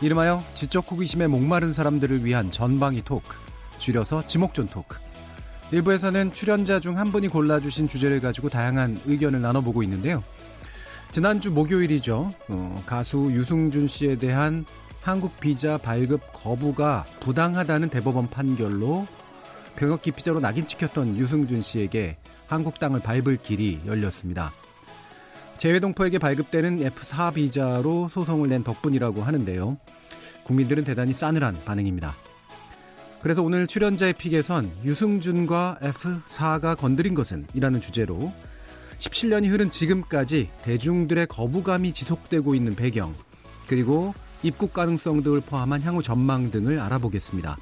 [0.00, 3.34] 이름하여 지적 호기심에 목마른 사람들을 위한 전방위 토크,
[3.78, 4.96] 줄여서 지목전 토크.
[5.72, 10.22] 일부에서는 출연자 중 한 분이 골라주신 주제를 가지고 다양한 의견을 나눠보고 있는데요.
[11.10, 12.30] 지난주 목요일이죠.
[12.48, 14.64] 어, 가수 유승준 씨에 대한
[15.00, 19.06] 한국 비자 발급 거부가 부당하다는 대법원 판결로
[19.76, 24.52] 병역 기피자로 낙인 찍혔던 유승준 씨에게 한국 땅을 밟을 길이 열렸습니다.
[25.58, 29.76] 재외동포에게 발급되는 F4 비자로 소송을 낸 덕분이라고 하는데요.
[30.44, 32.14] 국민들은 대단히 싸늘한 반응입니다.
[33.20, 38.32] 그래서 오늘 출연자의 픽에선 유승준과 F4가 건드린 것은 이라는 주제로
[38.98, 43.14] 17년이 흐른 지금까지 대중들의 거부감이 지속되고 있는 배경,
[43.66, 47.58] 그리고 입국 가능성 등을 포함한 향후 전망 등을 알아보겠습니다.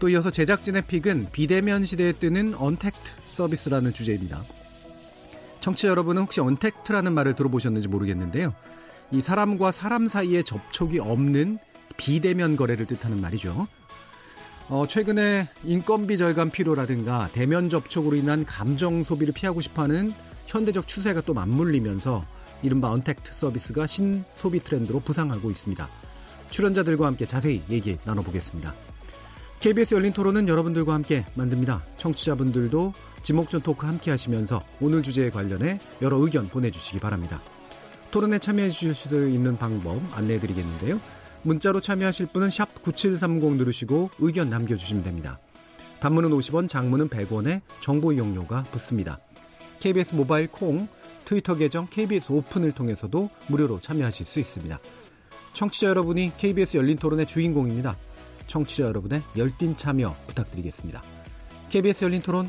[0.00, 4.42] 또 이어서 제작진의 픽은 비대면 시대에 뜨는 언택트 서비스라는 주제입니다.
[5.60, 8.54] 청취자 여러분은 혹시 언택트라는 말을 들어보셨는지 모르겠는데요.
[9.10, 11.58] 이 사람과 사람 사이에 접촉이 없는
[11.96, 13.66] 비대면 거래를 뜻하는 말이죠.
[14.68, 20.12] 어, 최근에 인건비 절감 필요라든가 대면 접촉으로 인한 감정 소비를 피하고 싶어하는
[20.46, 22.24] 현대적 추세가 또 맞물리면서
[22.62, 25.88] 이른바 언택트 서비스가 신소비 트렌드로 부상하고 있습니다.
[26.50, 28.74] 출연자들과 함께 자세히 얘기 나눠보겠습니다.
[29.60, 31.82] KBS 열린 토론은 여러분들과 함께 만듭니다.
[31.96, 37.40] 청취자분들도 지목전 토크 함께 하시면서 오늘 주제에 관련해 여러 의견 보내주시기 바랍니다.
[38.10, 41.00] 토론에 참여해 주실 수 있는 방법 안내해 드리겠는데요.
[41.42, 42.50] 문자로 참여하실 분은
[42.82, 45.38] 9730 누르시고 의견 남겨주시면 됩니다.
[46.00, 49.18] 단문은 50원, 장문은 100원에 정보 이용료가 붙습니다.
[49.80, 50.88] KBS 모바일 콩,
[51.24, 54.78] 트위터 계정 KBS 오픈을 통해서도 무료로 참여하실 수 있습니다.
[55.52, 57.96] 청취자 여러분이 KBS 열린 토론의 주인공입니다.
[58.46, 61.02] 청취자 여러분의 열띤 참여 부탁드리겠습니다.
[61.68, 62.48] KBS 열린 토론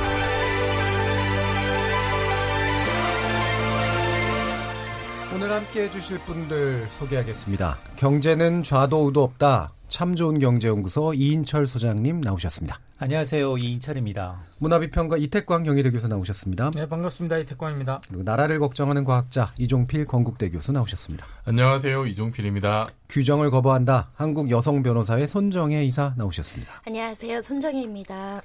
[5.71, 7.77] 함께 해주실 분들 소개하겠습니다.
[7.95, 9.71] 경제는 좌도 우도 없다.
[9.87, 12.77] 참 좋은 경제연구소 이인철 소장님 나오셨습니다.
[12.99, 13.57] 안녕하세요.
[13.57, 14.41] 이인철입니다.
[14.59, 16.71] 문화비평가 이태광 경희대 교수 나오셨습니다.
[16.71, 17.37] 네, 반갑습니다.
[17.37, 18.01] 이태광입니다.
[18.05, 21.25] 그리고 나라를 걱정하는 과학자 이종필 건국대 교수 나오셨습니다.
[21.45, 22.05] 안녕하세요.
[22.05, 22.87] 이종필입니다.
[23.07, 24.09] 규정을 거부한다.
[24.15, 26.81] 한국 여성 변호사의 손정혜 이사 나오셨습니다.
[26.85, 27.41] 안녕하세요.
[27.41, 28.41] 손정혜입니다.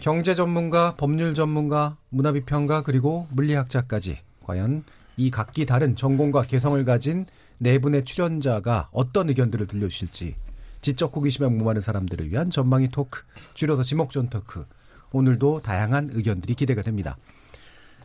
[0.00, 4.84] 경제 전문가, 법률 전문가, 문화비평가 그리고 물리학자까지 과연
[5.16, 7.26] 이 각기 다른 전공과 개성을 가진
[7.58, 10.36] 네 분의 출연자가 어떤 의견들을 들려주실지
[10.80, 13.22] 지적 호기심에 목마른 사람들을 위한 전망이 토크,
[13.54, 14.66] 줄여서 지목전 토크.
[15.12, 17.16] 오늘도 다양한 의견들이 기대가 됩니다.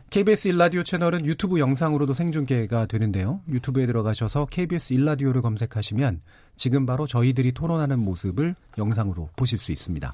[0.08, 3.42] KBS 일라디오 채널은 유튜브 영상으로도 생중계가 되는데요.
[3.48, 6.22] 유튜브에 들어가셔서 KBS 일라디오를 검색하시면
[6.56, 10.12] 지금 바로 저희들이 토론하는 모습을 영상으로 보실 수 있습니다.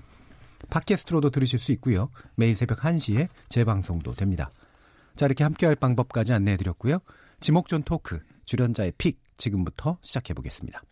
[0.69, 2.11] 팟캐스트로도 들으실 수 있고요.
[2.35, 4.51] 매일 새벽 1시에 재방송도 됩니다.
[5.16, 6.99] 자, 이렇게 함께할 방법까지 안내해 드렸고요.
[7.41, 10.82] 지목전 토크, 출연자의 픽 지금부터 시작해 보겠습니다.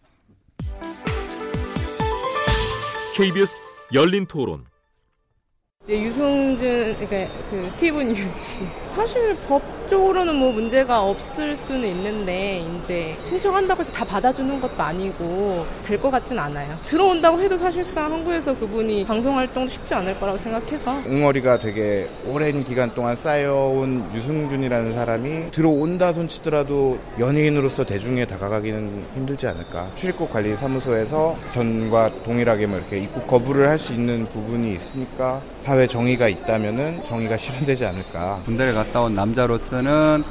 [3.17, 4.74] KBS 열린 토론.
[5.87, 8.63] 네, 유승준, 그러니까 그 스티븐 유 씨.
[8.89, 16.01] 사실 법적으로는 뭐 문제가 없을 수는 있는데 이제 신청한다고 해서 다 받아주는 것도 아니고 될
[16.01, 16.79] 것 같진 않아요.
[16.87, 22.91] 들어온다고 해도 사실상 한국에서 그분이 방송 활동도 쉽지 않을 거라고 생각해서 응어리가 되게 오랜 기간
[22.95, 29.91] 동안 쌓여온 유승준이라는 사람이 들어온다 손치더라도 연예인으로서 대중에 다가가기는 힘들지 않을까.
[29.97, 35.87] 출입국 관리 사무소에서 전과 동일하게 뭐 이렇게 입국 거부를 할 수 있는 부분이 있으니까 사회
[35.87, 38.43] 정의가 있다면은 정의가 실현되지 않을까.
[38.45, 40.23] 군대를 갔다 온 남자로서는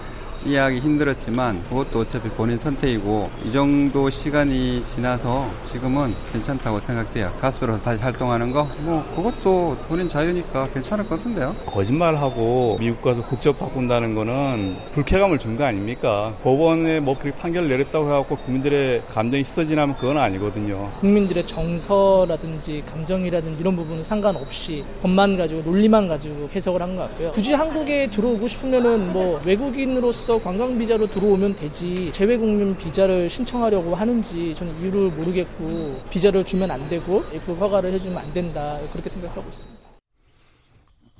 [0.45, 7.31] 이해하기 힘들었지만 그것도 어차피 본인 선택이고 이 정도 시간이 지나서 지금은 괜찮다고 생각돼요.
[7.39, 11.55] 가수로서 다시 활동하는 거 뭐 그것도 본인 자유니까 괜찮을 것 같은데요.
[11.65, 16.33] 거짓말하고 미국 가서 국적 바꾼다는 거는 불쾌감을 준 거 아닙니까?
[16.43, 20.89] 법원에 뭐 그렇게 판결 내렸다고 해갖고 국민들의 감정이 씻어지나면 그건 아니거든요.
[20.99, 27.31] 국민들의 정서라든지 감정이라든지 이런 부분은 상관없이 법만 가지고 논리만 가지고 해석을 한 것 같고요.
[27.31, 34.53] 굳이 한국에 들어오고 싶으면은 뭐 외국인으로서 관광 비자로 들어오면 되지 재외 국민 비자를 신청하려고 하는지
[34.55, 39.81] 저는 이유를 모르겠고 비자를 주면 안 되고 그 허가를 해주면 안 된다 그렇게 생각하고 있습니다.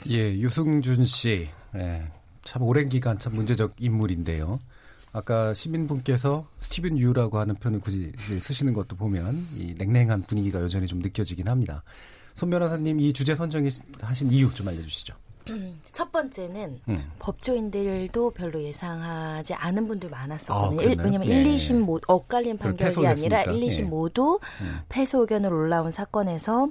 [0.10, 1.48] 예, 유승준 씨.
[1.76, 2.02] 예,
[2.44, 4.60] 참 오랜 기간 참 문제적 인물인데요.
[5.14, 8.12] 아까 시민분께서 스티븐 유라고 하는 표현을 굳이
[8.42, 11.84] 쓰시는 것도 보면 이 냉랭한 분위기가 여전히 좀 느껴지긴 합니다.
[12.34, 13.70] 손 변호사님 이 주제 선정이
[14.02, 15.14] 하신 이유 좀 알려주시죠.
[15.92, 17.12] 첫 번째는 음.
[17.20, 20.80] 법조인들도 별로 예상하지 않은 분들 많았었거든요.
[20.80, 21.00] 아, 일-?
[21.00, 21.42] 왜냐면 예.
[21.42, 23.52] 1, 2심 모두 엇갈린 그걸 판결이 아니라 패소했으니까.
[23.52, 23.84] 1, 2심 예.
[23.84, 24.80] 모두 음.
[24.90, 26.70] 패소 의견으로 올라온 사건에서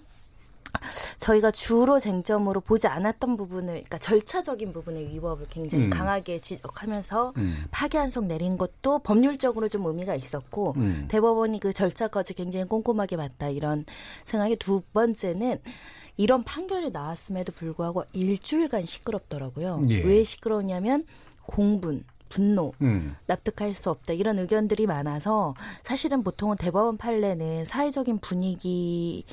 [1.18, 5.90] 저희가 주로 쟁점으로 보지 않았던 부분을, 그러니까 절차적인 부분의 위법을 굉장히 음.
[5.90, 7.64] 강하게 지적하면서 음.
[7.70, 11.06] 파기환송 내린 것도 법률적으로 좀 의미가 있었고 음.
[11.08, 13.84] 대법원이 그 절차까지 굉장히 꼼꼼하게 봤다 이런
[14.24, 15.60] 생각이 두 번째는
[16.16, 19.82] 이런 판결이 나왔음에도 불구하고 일주일간 시끄럽더라고요.
[19.88, 20.02] 예.
[20.02, 21.04] 왜 시끄러우냐면
[21.46, 23.14] 공분, 분노, 음.
[23.26, 29.24] 납득할 수 없다 이런 의견들이 많아서 사실은 보통은 대법원 판례는 사회적인 분위기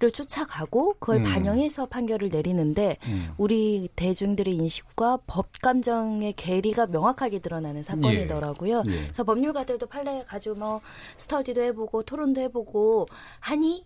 [0.00, 1.24] 를 쫓아가고 그걸 음.
[1.24, 3.34] 반영해서 판결을 내리는데 음.
[3.36, 8.84] 우리 대중들의 인식과 법 감정의 괴리가 명확하게 드러나는 사건이더라고요.
[8.86, 8.90] 예.
[8.90, 10.80] 그래서 법률가들도 판례 가지고 뭐
[11.18, 13.08] 스터디도 해보고 토론도 해보고
[13.40, 13.84] 하니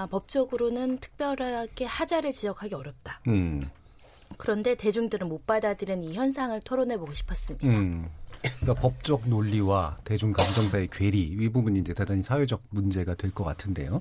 [0.00, 3.20] 아, 법적으로는 특별하게 하자를 지적하기 어렵다.
[3.28, 3.68] 음.
[4.38, 7.68] 그런데 대중들은 못 받아들이는 이 현상을 토론해 보고 싶었습니다.
[7.68, 8.08] 음.
[8.40, 13.44] 그러니까 법적 논리와 대중 감정 사의 괴리 이 부분이 이제 대단히 사회적 문제가 될 것
[13.44, 14.00] 같은데요.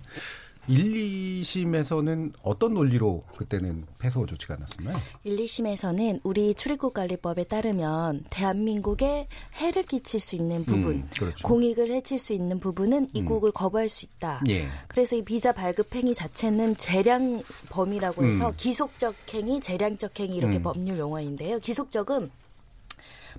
[0.67, 4.95] 1, 2심에서는 어떤 논리로 그때는 패소 조치가 났었나요?
[5.23, 11.47] 1, 2심에서는 우리 출입국 관리법에 따르면 대한민국에 해를 끼칠 수 있는 부분, 음, 그렇죠.
[11.47, 14.43] 공익을 해칠 수 있는 부분은 입국을 거부할 수 있다.
[14.49, 14.67] 예.
[14.87, 18.53] 그래서 이 비자 발급 행위 자체는 재량 범위라고 해서 음.
[18.55, 20.63] 기속적 행위, 재량적 행위 이렇게 음.
[20.63, 21.59] 법률 용어인데요.
[21.59, 22.29] 기속적은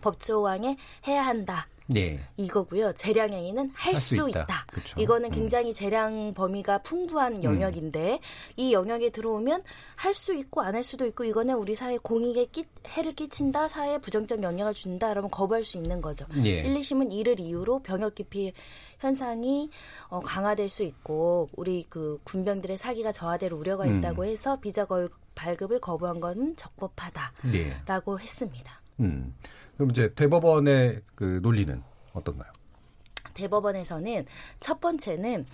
[0.01, 0.77] 법조항에
[1.07, 1.69] 해야 한다.
[1.97, 2.21] 예.
[2.37, 2.93] 이거고요.
[2.95, 4.43] 재량 행위는 할 수 있다.
[4.43, 4.67] 있다.
[4.71, 5.01] 그렇죠.
[5.01, 5.31] 이거는 음.
[5.31, 8.21] 굉장히 재량 범위가 풍부한 영역인데
[8.57, 9.63] 이 영역에 들어오면
[9.97, 13.99] 할 수 있고 안 할 수도 있고 이거는 우리 사회 공익에 끼, 해를 끼친다, 사회에
[13.99, 16.25] 부정적 영향을 준다, 그러면 거부할 수 있는 거죠.
[16.45, 16.61] 예.
[16.63, 18.53] 1, 2심은 이를 이유로 병역 기피
[19.01, 19.71] 현상이
[20.09, 23.99] 어, 강화될 수 있고 우리 그 군병들의 사기가 저하될 우려가 음.
[23.99, 28.23] 있다고 해서 비자 걸, 발급을 거부한 것은 적법하다라고 예.
[28.23, 28.81] 했습니다.
[29.01, 29.35] 음.
[29.81, 31.83] 그럼 이제 대법원의 그 논리는
[32.13, 32.53] 어떤가요?
[33.33, 34.27] 대법원에서는
[34.61, 35.47] 첫 번째는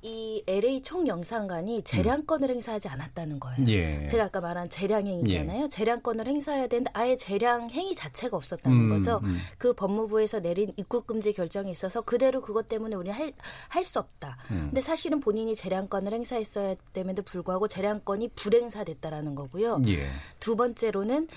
[0.00, 3.64] 이 LA 총영상관이 재량권을 행사하지 않았다는 거예요.
[3.68, 4.06] 예.
[4.06, 5.68] 제가 아까 말한 재량행위잖아요.
[5.68, 9.20] 재량권을 행사해야 되는데 아예 재량행위 자체가 없었다는 음, 거죠.
[9.24, 9.38] 음.
[9.56, 13.32] 그 법무부에서 내린 입국금지 결정이 있어서 그대로 그것 때문에 우리는 할,
[13.68, 14.36] 할수 없다.
[14.50, 14.66] 음.
[14.66, 19.80] 근데 사실은 본인이 재량권을 행사했어야 됨에도 불구하고 재량권이 불행사됐다라는 거고요.
[19.88, 20.06] 예.
[20.38, 21.28] 두 번째로는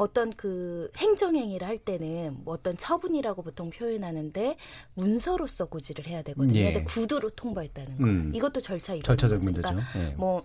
[0.00, 4.56] 어떤 그 행정행위를 할 때는 뭐 어떤 처분이라고 보통 표현하는데
[4.94, 6.58] 문서로서 고지를 해야 되거든요.
[6.58, 6.72] 예.
[6.72, 8.04] 근데 구두로 통보했다는 거.
[8.04, 8.32] 음.
[8.34, 9.04] 이것도 절차 위반.
[9.04, 9.68] 절차적 문제죠.
[9.96, 10.14] 예.
[10.16, 10.42] 뭐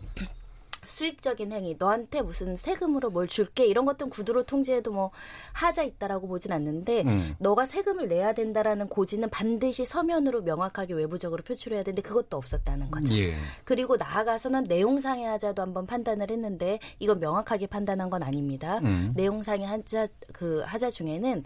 [0.85, 5.11] 수익적인 행위, 너한테 무슨 세금으로 뭘 줄게 이런 것들은 구두로 통지해도 뭐
[5.53, 7.35] 하자 있다라고 보진 않는데 음.
[7.39, 13.15] 너가 세금을 내야 된다라는 고지는 반드시 서면으로 명확하게 외부적으로 표출해야 되는데 그것도 없었다는 거죠.
[13.15, 13.35] 예.
[13.63, 18.79] 그리고 나아가서는 내용상의 하자도 한번 판단을 했는데 이건 명확하게 판단한 건 아닙니다.
[18.79, 19.13] 음.
[19.15, 21.43] 내용상의 하자 그 하자 중에는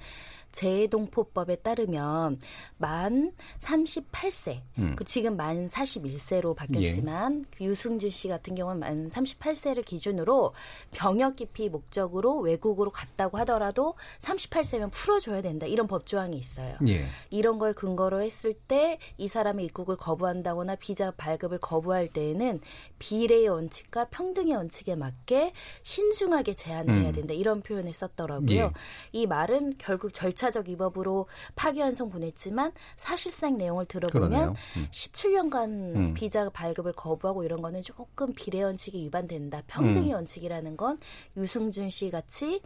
[0.51, 2.39] 재해동포법에 따르면
[2.77, 4.96] 만 38세, 음.
[4.96, 10.53] 그 지금 만 41세로 바뀌었지만 그 유승준 씨 같은 경우는 만 38세를 기준으로
[10.91, 16.77] 병역 기피 목적으로 외국으로 갔다고 하더라도 38세면 풀어줘야 된다 이런 법 조항이 있어요.
[16.88, 17.06] 예.
[17.29, 22.62] 이런 걸 근거로 했을 때 이 사람의 입국을 거부한다거나 비자 발급을 거부할 때에는
[23.00, 25.53] 비례의 원칙과 평등의 원칙에 맞게
[25.84, 27.03] 신중하게 제한을 음.
[27.03, 28.50] 해야 된다 이런 표현을 썼더라고요.
[28.58, 28.72] 예.
[29.12, 34.50] 이 말은 결국 절 차적 위법으로 파기환송 보냈지만 사실상 내용을 들어보면.
[34.50, 34.88] 음.
[34.91, 36.13] 17년간 음.
[36.13, 39.63] 비자 발급을 거부하고 이런 거는 조금 비례 원칙이 위반된다.
[39.67, 40.15] 평등의 음.
[40.15, 40.98] 원칙이라는 건
[41.36, 42.62] 유승준 씨 같이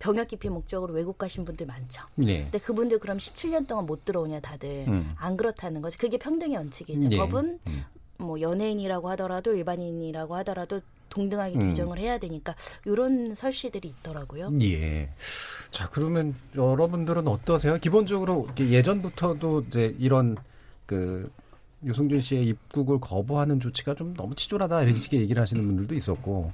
[0.00, 2.02] 병역 기피 목적으로 외국 가신 분들 많죠.
[2.26, 2.42] 예.
[2.42, 5.14] 근데 그분들 그럼 17년 동안 못 들어오냐 다들 음.
[5.16, 5.96] 안 그렇다는 거죠.
[5.98, 7.06] 그게 평등의 원칙이죠.
[7.12, 7.16] 예.
[7.18, 7.84] 법은 음.
[8.18, 10.80] 뭐 연예인이라고 하더라도 일반인이라고 하더라도
[11.12, 11.68] 동등하게 음.
[11.68, 14.50] 규정을 해야 되니까 이런 설시들이 있더라고요.
[14.62, 15.10] 예.
[15.70, 17.76] 자, 그러면 여러분들은 어떠세요?
[17.78, 20.36] 기본적으로 예전부터도 이제 이런
[20.86, 21.30] 그
[21.84, 26.52] 유승준 씨의 입국을 거부하는 조치가 좀 너무 치졸하다 이런 식의 얘기를 하시는 분들도 있었고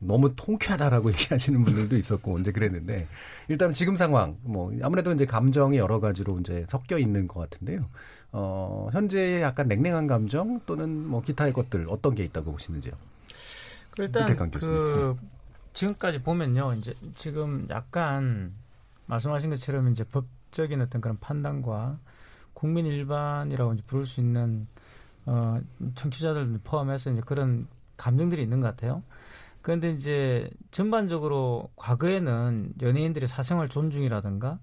[0.00, 3.06] 너무 통쾌하다라고 얘기하시는 분들도 있었고 이제 그랬는데
[3.48, 7.84] 일단 지금 상황 뭐 아무래도 이제 감정이 여러 가지로 이제 섞여 있는 것 같은데요.
[8.32, 12.92] 어, 현재의 약간 냉랭한 감정 또는 뭐 기타의 것들 어떤 게 있다고 보시는지요?
[13.98, 14.26] 일단.
[14.66, 15.16] 그
[15.72, 18.54] 지금까지 보면요, 이제 지금 약간
[19.06, 21.98] 말씀하신 것처럼 이제 법적인 어떤 그런 판단과
[22.54, 24.66] 국민 일반이라고 이제 부를 수 있는
[25.26, 25.60] 어
[25.94, 27.66] 청취자들 포함해서 이제 그런
[27.96, 29.02] 감정들이 있는 것 같아요.
[29.62, 34.58] 그런데 이제 전반적으로 과거에는 연예인들의 사생활 존중이라든가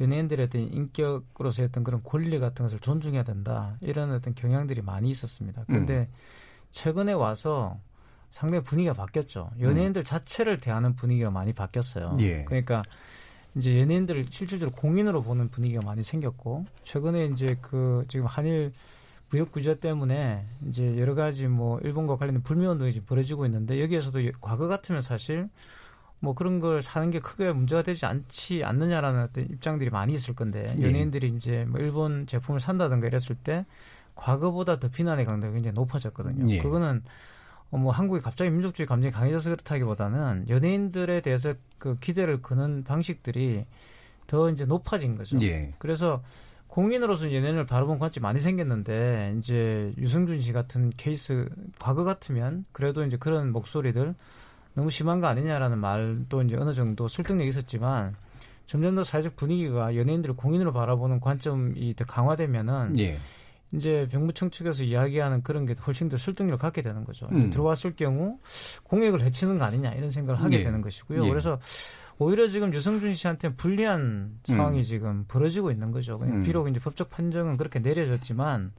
[0.00, 5.64] 연예인들의 어떤 인격으로서의 어떤 그런 권리 같은 것을 존중해야 된다 이런 어떤 경향들이 많이 있었습니다.
[5.66, 6.08] 그런데
[6.70, 7.80] 최근에 와서
[8.36, 9.50] 상당히 분위기가 바뀌었죠.
[9.60, 12.18] 연예인들 자체를 대하는 분위기가 많이 바뀌었어요.
[12.20, 12.44] 예.
[12.44, 12.82] 그러니까
[13.54, 18.74] 이제 연예인들을 실질적으로 공인으로 보는 분위기가 많이 생겼고 최근에 이제 그 지금 한일
[19.30, 24.20] 무역 규제 때문에 이제 여러 가지 뭐 일본과 관련된 불매 운동이 지금 벌어지고 있는데 여기에서도
[24.42, 25.48] 과거 같으면 사실
[26.18, 30.76] 뭐 그런 걸 사는 게 크게 문제가 되지 않지 않느냐라는 어떤 입장들이 많이 있을 건데
[30.78, 30.84] 예.
[30.84, 33.64] 연예인들이 이제 뭐 일본 제품을 산다든가 이랬을 때
[34.14, 36.52] 과거보다 더 비난의 강도가 굉장히 높아졌거든요.
[36.52, 36.58] 예.
[36.58, 37.02] 그거는
[37.70, 43.64] 어, 뭐 한국이 갑자기 민족주의 감정이 강해져서 그렇다기보다는 연예인들에 대해서 그 기대를 거는 방식들이
[44.26, 45.38] 더 이제 높아진 거죠.
[45.42, 45.74] 예.
[45.78, 46.22] 그래서
[46.68, 53.16] 공인으로서 연예인을 바라본 관점이 많이 생겼는데 이제 유승준 씨 같은 케이스 과거 같으면 그래도 이제
[53.16, 54.14] 그런 목소리들
[54.74, 58.14] 너무 심한 거 아니냐라는 말도 이제 어느 정도 설득력이 있었지만
[58.66, 63.18] 점점 더 사회적 분위기가 연예인들을 공인으로 바라보는 관점이 더 강화되면은 예.
[63.72, 67.28] 이제 병무청 측에서 이야기하는 그런 게 훨씬 더 설득력을 갖게 되는 거죠.
[67.32, 67.50] 음.
[67.50, 68.38] 들어왔을 경우
[68.84, 70.64] 공익을 해치는 거 아니냐 이런 생각을 하게 예.
[70.64, 71.24] 되는 것이고요.
[71.24, 71.28] 예.
[71.28, 71.58] 그래서
[72.18, 74.82] 오히려 지금 유승준 씨한테 불리한 상황이 음.
[74.82, 76.18] 지금 벌어지고 있는 거죠.
[76.18, 76.42] 그냥 음.
[76.44, 78.72] 비록 이제 법적 판정은 그렇게 내려졌지만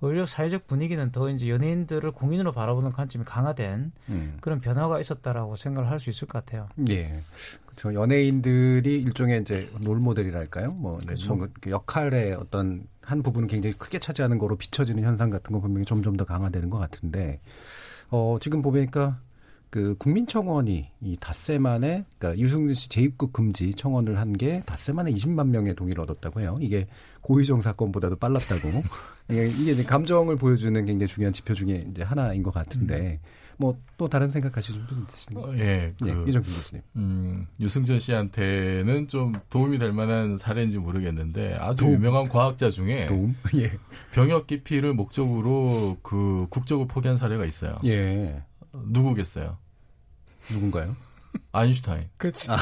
[0.00, 4.36] 오히려 사회적 분위기는 더 이제 연예인들을 공인으로 바라보는 관점이 강화된 음.
[4.40, 6.68] 그런 변화가 있었다라고 생각을 할 수 있을 것 같아요.
[6.90, 7.22] 예.
[7.64, 7.94] 그렇죠.
[7.94, 10.72] 연예인들이 일종의 이제 롤 모델이랄까요?
[10.72, 11.34] 뭐 네, 그렇죠.
[11.34, 15.84] 뭔가 그 역할의 어떤 한 부분을 굉장히 크게 차지하는 거로 비춰지는 현상 같은 거 분명히
[15.84, 17.40] 점점 더 강화되는 것 같은데
[18.10, 19.18] 어 지금 보니까
[19.70, 25.10] 그 국민청원이 이 닷새 만에 그러니까 유승준 씨 재입국 금지 청원을 한 게 닷새 만에
[25.12, 26.58] 20만 명의 동의를 얻었다고 해요.
[26.60, 26.86] 이게
[27.22, 28.68] 고의정 사건보다도 빨랐다고.
[29.30, 33.18] 이게, 이제 감정을 보여주는 굉장히 중요한 지표 중에 이제 하나인 것 같은데
[33.58, 35.44] 뭐 또 다른 생각하시는 분 있으신가요?
[35.46, 36.82] 어, 예, 그, 예, 이정균 교수님.
[36.96, 41.94] 음, 유승전 씨한테는 좀 도움이 될 만한 사례인지 모르겠는데 아주 도움?
[41.94, 43.36] 유명한 과학자 중에 도움?
[43.56, 43.72] 예.
[44.12, 47.78] 병역 기피를 목적으로 그 국적을 포기한 사례가 있어요.
[47.84, 48.42] 예.
[48.72, 49.56] 누구겠어요?
[50.50, 50.96] 누군가요?
[51.52, 52.08] 아인슈타인.
[52.16, 52.48] 그렇지.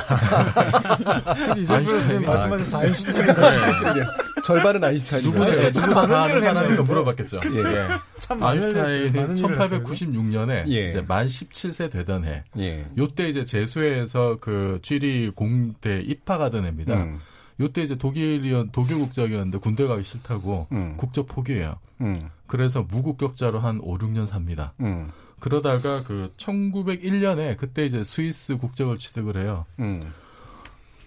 [1.69, 4.05] 아인슈타인이 말씀하신 다 아인슈타인 네.
[4.45, 5.31] 절반은 아인슈타인이고.
[5.33, 6.83] 누구나, 아인슈타인 누구나 다 아는 일을 사람이니까.
[6.83, 7.41] 물어봤겠죠.
[7.45, 8.35] 예.
[8.35, 9.35] 많은 일을 했어요.
[9.35, 10.89] 1896년에 예.
[10.89, 12.45] 이제 만 17세 되던 해.
[12.59, 12.87] 예.
[12.99, 16.95] 요때 이제 재수해서 그 취리 공대 입학하던 해입니다.
[16.95, 17.21] 음.
[17.61, 20.95] 요때 이제 독일이었 독일 국적이었는데 군대 가기 싫다고 음.
[20.97, 21.77] 국적 포기해요.
[22.01, 22.31] 음.
[22.47, 24.73] 그래서 무국격자로 한 5, 6년 삽니다.
[24.81, 25.11] 음.
[25.41, 29.67] 그러다가 그 1901년에 그때 이제 스위스 국적을 취득을 해요.
[29.81, 30.13] 음.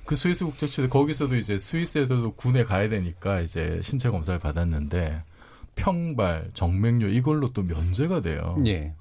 [0.05, 5.23] 그 스위스 취득 거기서도 이제 스위스에서도 군에 가야 되니까 이제 신체 검사를 받았는데
[5.75, 8.61] 평발, 정맥류 이걸로 또 면제가 돼요.
[8.65, 8.93] 예.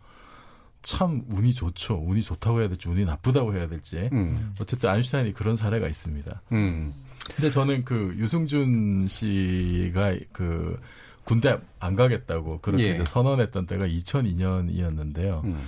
[0.83, 2.03] 참 운이 좋죠.
[2.07, 4.11] 운이 좋다고 해야 될지 운이 나쁘다고 해야 될지.
[4.13, 4.55] 음.
[4.61, 6.43] 어쨌든 아인슈타인이 그런 사례가 있습니다.
[6.53, 6.93] 음.
[7.35, 10.79] 근데 저는 그 유승준 씨가 그
[11.25, 12.91] 군대 안 가겠다고 그렇게 예.
[12.93, 15.43] 이제 선언했던 때가 2002년이었는데요.
[15.45, 15.63] 음.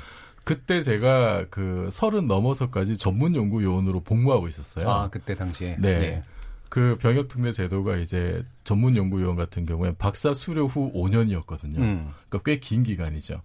[0.47, 4.89] 그때 제가 그 서른 넘어서까지 전문 연구 요원으로 복무하고 있었어요.
[4.89, 5.77] 아, 그때 당시에.
[5.81, 5.89] 네.
[5.89, 6.23] 예.
[6.69, 11.79] 그 병역 특례 제도가 이제 전문 연구 요원 같은 경우에 박사 수료 후 5년이었거든요.
[11.79, 12.13] 음.
[12.29, 13.43] 그러니까 꽤 긴 기간이죠.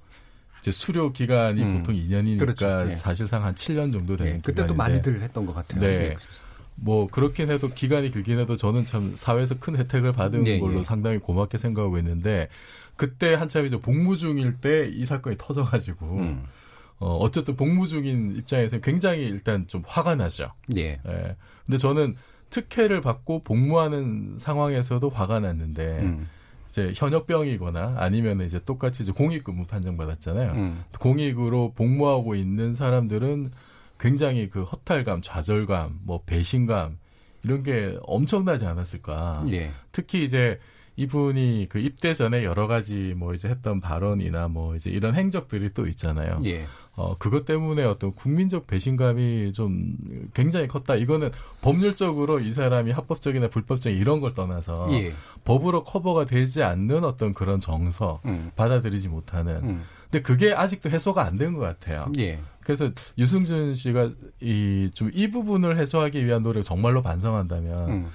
[0.60, 1.78] 이제 수료 기간이 음.
[1.80, 2.86] 보통 2년이니까 그렇죠.
[2.90, 2.94] 예.
[2.94, 4.40] 사실상 한 7년 정도 되는 예.
[4.40, 5.82] 그때도 많이들 했던 것 같아요.
[5.82, 5.88] 네.
[5.88, 6.16] 예.
[6.76, 10.84] 뭐 그렇긴 해도 기간이 길긴 해도 저는 참 사회에서 큰 혜택을 받은 예, 걸로 예.
[10.84, 12.48] 상당히 고맙게 생각하고 있는데
[12.96, 16.44] 그때 한참 이제 복무 중일 때 이 사건이 터져가지고 음.
[17.02, 20.52] 어 어쨌든 복무 중인 입장에서 굉장히 일단 좀 화가 나죠.
[20.78, 21.00] 예.
[21.06, 21.36] 예.
[21.66, 22.16] 근데 저는
[22.52, 26.30] 특혜를 받고 복무하는 상황에서도 화가 났는데 음.
[26.70, 30.52] 이제 현역병이거나 아니면 이제 똑같이 이제 공익근무 판정받았잖아요.
[30.52, 30.84] 음.
[31.00, 33.52] 공익으로 복무하고 있는 사람들은
[34.00, 36.98] 굉장히 그 허탈감, 좌절감, 뭐 배신감
[37.44, 39.44] 이런 게 엄청나지 않았을까.
[39.50, 39.72] 예.
[39.92, 40.60] 특히 이제
[40.98, 45.88] 이분이 그 입대 전에 여러 가지 뭐 이제 했던 발언이나 뭐 이제 이런 행적들이 또
[45.88, 46.40] 있잖아요.
[46.46, 46.66] 예.
[46.94, 49.96] 어, 그것 때문에 어떤 국민적 배신감이 좀
[50.34, 50.96] 굉장히 컸다.
[50.96, 51.32] 이거는
[51.62, 55.14] 법률적으로 이 사람이 합법적이나 불법적인 이런 걸 떠나서 예.
[55.46, 58.52] 법으로 커버가 되지 않는 어떤 그런 정서 음.
[58.56, 59.56] 받아들이지 못하는.
[59.64, 59.84] 음.
[60.12, 62.12] 근데 그게 아직도 해소가 안 된 것 같아요.
[62.18, 62.40] 예.
[62.62, 64.10] 그래서 유승준 씨가
[64.42, 68.10] 이 좀 이 부분을 해소하기 위한 노력 정말로 반성한다면 음.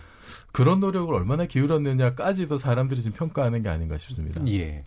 [0.53, 4.41] 그런 노력을 얼마나 기울였느냐까지도 사람들이 지금 평가하는 게 아닌가 싶습니다.
[4.49, 4.85] 예.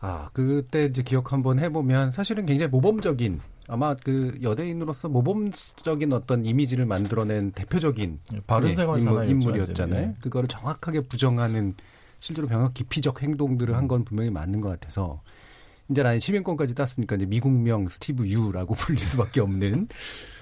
[0.00, 6.86] 아, 그때 이제 기억 한번 해보면 사실은 굉장히 모범적인 아마 그 여대인으로서 모범적인 어떤 이미지를
[6.86, 9.94] 만들어낸 대표적인 바른 예, 생활 인물, 사나이였죠, 인물 이었잖아요.
[10.02, 10.20] 완전히.
[10.20, 11.74] 그거를 정확하게 부정하는
[12.20, 15.20] 실제로 병역 기피적 행동들을 한 건 분명히 맞는 것 같아서
[15.88, 19.88] 이제 나는 시민권까지 땄으니까 이제 미국명 스티브 유라고 불릴 수밖에 없는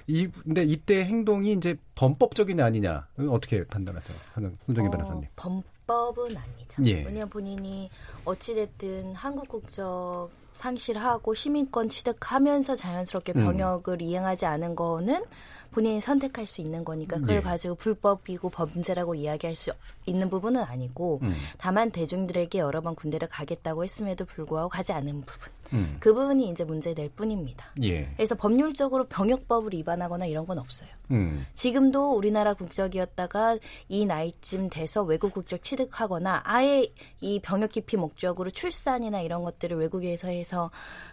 [0.06, 4.18] 이 근데 이때 행동이 이제 범법적이냐 아니냐 어떻게 판단하세요,
[4.66, 5.24] 손정희 어, 변호사님?
[5.36, 6.82] 범 법은 아니죠.
[6.86, 6.98] 예.
[6.98, 7.90] 왜냐하면 본인이
[8.24, 13.44] 어찌됐든 한국 국적 상실하고 시민권 취득하면서 자연스럽게 음.
[13.44, 15.24] 병역을 이행하지 않은 거는
[15.72, 17.40] 본인이 선택할 수 있는 거니까 그걸 예.
[17.40, 19.72] 가지고 불법이고 범죄라고 이야기할 수
[20.06, 21.34] 있는 부분은 아니고 음.
[21.58, 25.96] 다만 대중들에게 여러 번 군대를 가겠다고 했음에도 불구하고 가지 않은 부분 음.
[26.00, 27.66] 그 부분이 이제 문제될 뿐입니다.
[27.82, 28.08] 예.
[28.16, 30.88] 그래서 법률적으로 병역법을 위반하거나 이런 건 없어요.
[31.10, 31.46] 음.
[31.52, 36.86] 지금도 우리나라 국적이었다가 이 나이쯤 돼서 외국 국적 취득하거나 아예
[37.20, 40.70] 이 병역 기피 목적으로 출산이나 이런 것들을 외국에서 해서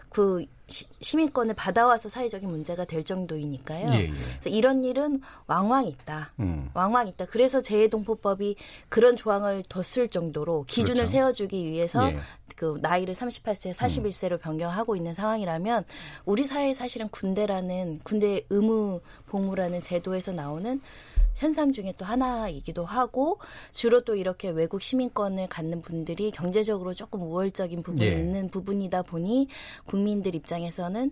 [0.08, 3.92] 그 시, 시민권을 받아와서 사회적인 문제가 될 정도이니까요.
[3.92, 4.06] 예, 예.
[4.06, 6.32] 그래서 이런 일은 왕왕 있다.
[6.40, 6.70] 음.
[6.72, 7.26] 왕왕 있다.
[7.26, 8.56] 그래서 재해동포법이
[8.88, 11.12] 그런 조항을 뒀을 정도로 기준을 그렇죠.
[11.12, 12.18] 세워주기 위해서 예.
[12.56, 15.84] 그 나이를 38세, 41세로 변경하고 있는 상황이라면
[16.24, 20.80] 우리 사회에 사실은 군대라는 군대 의무 복무라는 제도에서 나오는
[21.34, 23.38] 현상 중에 또 하나이기도 하고
[23.72, 28.18] 주로 또 이렇게 외국 시민권을 갖는 분들이 경제적으로 조금 우월적인 부분이 예.
[28.18, 29.48] 있는 부분이다 보니
[29.84, 31.10] 국민들 입장에서는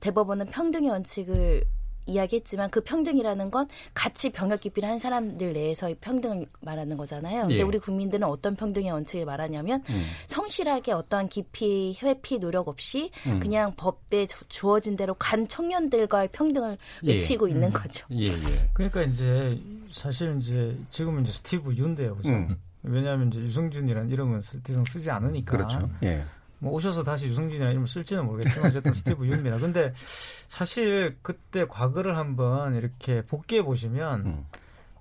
[0.00, 1.64] 대법원은 평등의 원칙을
[2.08, 7.42] 이야기했지만 그 평등이라는 건 같이 병역 기피를 한 사람들 내에서의 평등을 말하는 거잖아요.
[7.42, 7.62] 근데 예.
[7.62, 10.02] 우리 국민들은 어떤 평등의 원칙을 말하냐면 음.
[10.26, 13.38] 성실하게 어떠한 기피, 회피 노력 없이 음.
[13.38, 17.08] 그냥 법에 주- 주어진 대로 간 청년들과의 평등을 예.
[17.14, 18.06] 외치고 있는 거죠.
[18.12, 18.36] 예, 예.
[18.72, 19.60] 그러니까 이제
[19.90, 22.28] 사실 이제 지금은 이제 스티브 윤데요, 그죠?
[22.30, 22.56] 음.
[22.82, 25.56] 왜냐하면 이제 유승준이라는 이름은 설대성 쓰지 않으니까.
[25.56, 25.90] 그렇죠.
[26.04, 26.24] 예.
[26.58, 29.58] 뭐 오셔서 다시 유승준이라는 이름을 쓸지는 모르겠지만 어쨌든 스티브 윤입니다.
[29.58, 34.46] 근데 사실 그때 과거를 한번 이렇게 복귀해 보시면 음.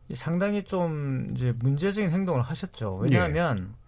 [0.09, 2.97] 이 상당히 좀 이제 문제적인 행동을 하셨죠.
[2.97, 3.86] 왜냐하면 어,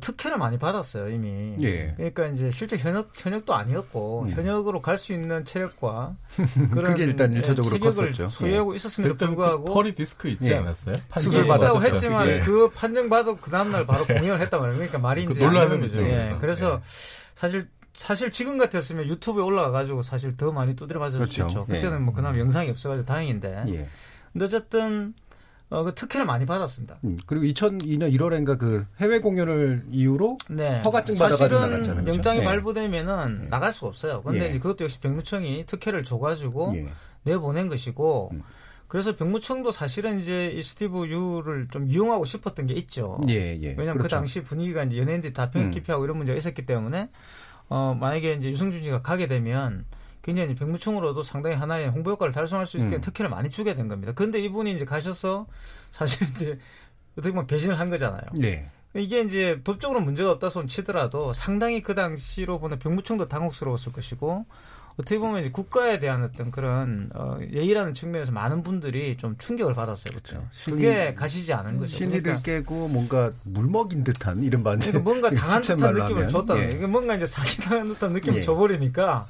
[0.00, 1.56] 특혜를 많이 받았어요 이미.
[1.62, 1.92] 예.
[1.96, 4.30] 그러니까 이제 실제 현역 현역도 아니었고 음.
[4.30, 6.14] 현역으로 갈 수 있는 체력과
[6.72, 8.28] 그게 일단 예, 일차적으로 컸었죠.
[8.28, 10.56] 소유하고 있었음에도 그때는 불구하고 그 펄이 디스크 있지 예.
[10.56, 10.96] 않았어요?
[11.18, 11.42] 수술.
[11.42, 12.40] 했다고 했지만 예.
[12.40, 14.76] 그 판정 받고 그 다음 날 바로 공연을 했단 말이에요.
[14.76, 15.86] 그러니까 말이 그 이제 되는 거죠.
[15.86, 16.08] 있죠, 예.
[16.08, 16.38] 그래서.
[16.38, 16.80] 그래서 예.
[17.34, 21.32] 사실 사실 지금 같았으면 유튜브에 올라가가지고 사실 더 많이 두드려 맞을 그렇죠.
[21.32, 21.66] 수 있죠.
[21.68, 21.74] 예.
[21.74, 23.64] 그때는 뭐 그나마 영상이 없어가지고 다행인데.
[23.68, 23.88] 예.
[24.32, 25.12] 근데 어쨌든
[25.72, 26.98] 어, 그 특혜를 많이 받았습니다.
[27.04, 30.82] 음, 그리고 2002년 1월엔가 그 해외 공연을 이유로 네.
[30.82, 32.04] 허가증 받아가지고 사실은 나갔잖아요.
[32.04, 32.14] 그죠?
[32.16, 32.44] 영장이 예.
[32.44, 34.22] 발부되면은 나갈 수가 없어요.
[34.22, 34.58] 근데 예.
[34.58, 36.88] 그것도 역시 병무청이 특혜를 줘가지고 예.
[37.22, 38.42] 내보낸 것이고 음.
[38.86, 43.18] 그래서 병무청도 사실은 이제 이 스티브 유를 좀 이용하고 싶었던 게 있죠.
[43.30, 43.68] 예, 예.
[43.68, 44.16] 왜냐하면 그 그렇죠.
[44.16, 45.70] 당시 분위기가 이제 연예인들이 다 병역 음.
[45.70, 47.08] 기피하고 이런 문제가 있었기 때문에
[47.70, 49.86] 어 만약에 이제 유승준 씨가 가게 되면
[50.22, 53.00] 굉장히 이제 병무청으로도 상당히 하나의 홍보 효과를 달성할 수 있게 음.
[53.00, 54.12] 특혜를 많이 주게 된 겁니다.
[54.14, 55.46] 그런데 이분이 이제 가셔서
[55.90, 56.58] 사실 이제
[57.16, 58.22] 어떻게 보면 배신을 한 거잖아요.
[58.44, 58.68] 예.
[58.94, 64.44] 이게 이제 법적으로 문제가 없다 손 치더라도 상당히 그 당시로 보는 병무청도 당혹스러웠을 것이고
[64.96, 70.12] 어떻게 보면 이제 국가에 대한 어떤 그런 어, 예의라는 측면에서 많은 분들이 좀 충격을 받았어요.
[70.12, 70.46] 그렇죠.
[70.66, 71.96] 그게 가시지 않은 거죠.
[71.96, 76.28] 신의를 그러니까 깨고 뭔가 물먹인 듯한 이런 반 그러니까 뭔가 당한 듯한 느낌을 하면.
[76.28, 76.76] 줬다는 예.
[76.76, 78.42] 이게 뭔가 이제 사기 당한 듯한 느낌을 예.
[78.42, 79.26] 줘버리니까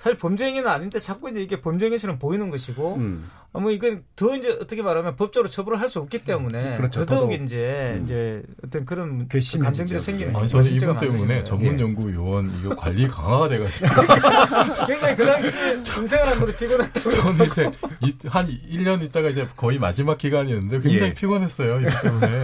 [0.00, 3.30] 사실 범죄 행위는 아닌데 자꾸 이제 이게 범죄 행위처럼 보이는 것이고 음.
[3.52, 7.04] 어, 뭐 이건 더 이제 어떻게 말하면 법적으로 처벌을 할 수 없기 때문에 그렇죠.
[7.04, 8.04] 더더욱 이제 음.
[8.04, 10.00] 이제 어떤 그런 감정들이.
[10.00, 10.62] 생기는 아니, 거죠.
[10.62, 11.42] 저는 이분 때문에.
[11.42, 11.82] 전문 예.
[11.82, 13.88] 연구 요원 이거 관리 강화가 돼가지고
[14.86, 17.70] 굉장히 그 당시에 인생을 피곤했다고 저는 이제
[18.02, 21.14] 이- 한 1년 있다가 이제 거의 마지막 기간이었는데 굉장히 예.
[21.14, 21.80] 피곤했어요.
[21.80, 22.42] 이것 때문에.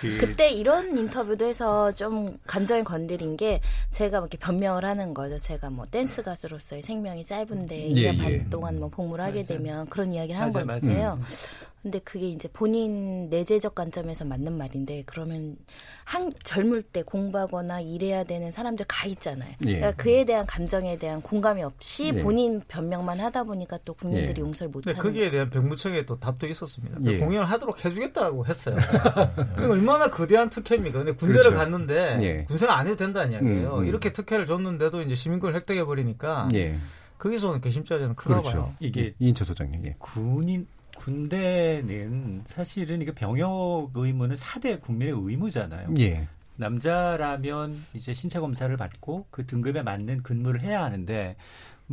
[0.18, 5.38] 그때 이런 인터뷰도 해서 좀 감정을 건드린 게 제가 뭐 이렇게 변명을 하는 거죠.
[5.38, 8.44] 제가 뭐 댄스 가수 로서의 생명이 짧은데 예, 2년 반 예.
[8.50, 10.98] 동안 뭐 복무를 하게 되면 그런 이야기를 한 맞아요, 거예요.
[11.06, 11.20] 맞아요.
[11.82, 15.56] 근데 그게 이제 본인 내재적 관점에서 맞는 말인데 그러면
[16.08, 19.52] 한 젊을 때 공부하거나 일해야 되는 사람들 가 있잖아요.
[19.66, 19.74] 예.
[19.74, 22.22] 그러니까 그에 대한 감정에 대한 공감이 없이 예.
[22.22, 24.40] 본인 변명만 하다 보니까 또 국민들이 예.
[24.40, 25.32] 용서를 못 근데 하는 거기에 거죠.
[25.32, 26.96] 대한 병무청의 또 답도 있었습니다.
[27.04, 27.18] 예.
[27.18, 28.76] 공연을 하도록 해주겠다고 했어요.
[29.58, 31.00] 얼마나 거대한 특혜입니까?
[31.00, 31.58] 근데 군대를 그렇죠.
[31.58, 32.42] 갔는데 예.
[32.44, 33.74] 군생을 안 해도 된다는 이야기예요.
[33.74, 33.86] 음, 음.
[33.86, 36.78] 이렇게 특혜를 줬는데도 이제 시민권을 획득해 버리니까 예.
[37.18, 38.58] 거기서 오는 괘씸죄가 저는 크다고 그렇죠.
[38.62, 38.74] 봐요.
[38.80, 39.84] 이게 이인철 소장님.
[39.84, 39.96] 예.
[39.98, 40.66] 군인
[40.98, 45.94] 군대는 사실은 이게 병역 의무는 4대 국민의 의무잖아요.
[46.00, 46.26] 예.
[46.56, 51.36] 남자라면 이제 신체 검사를 받고 그 등급에 맞는 근무를 해야 하는데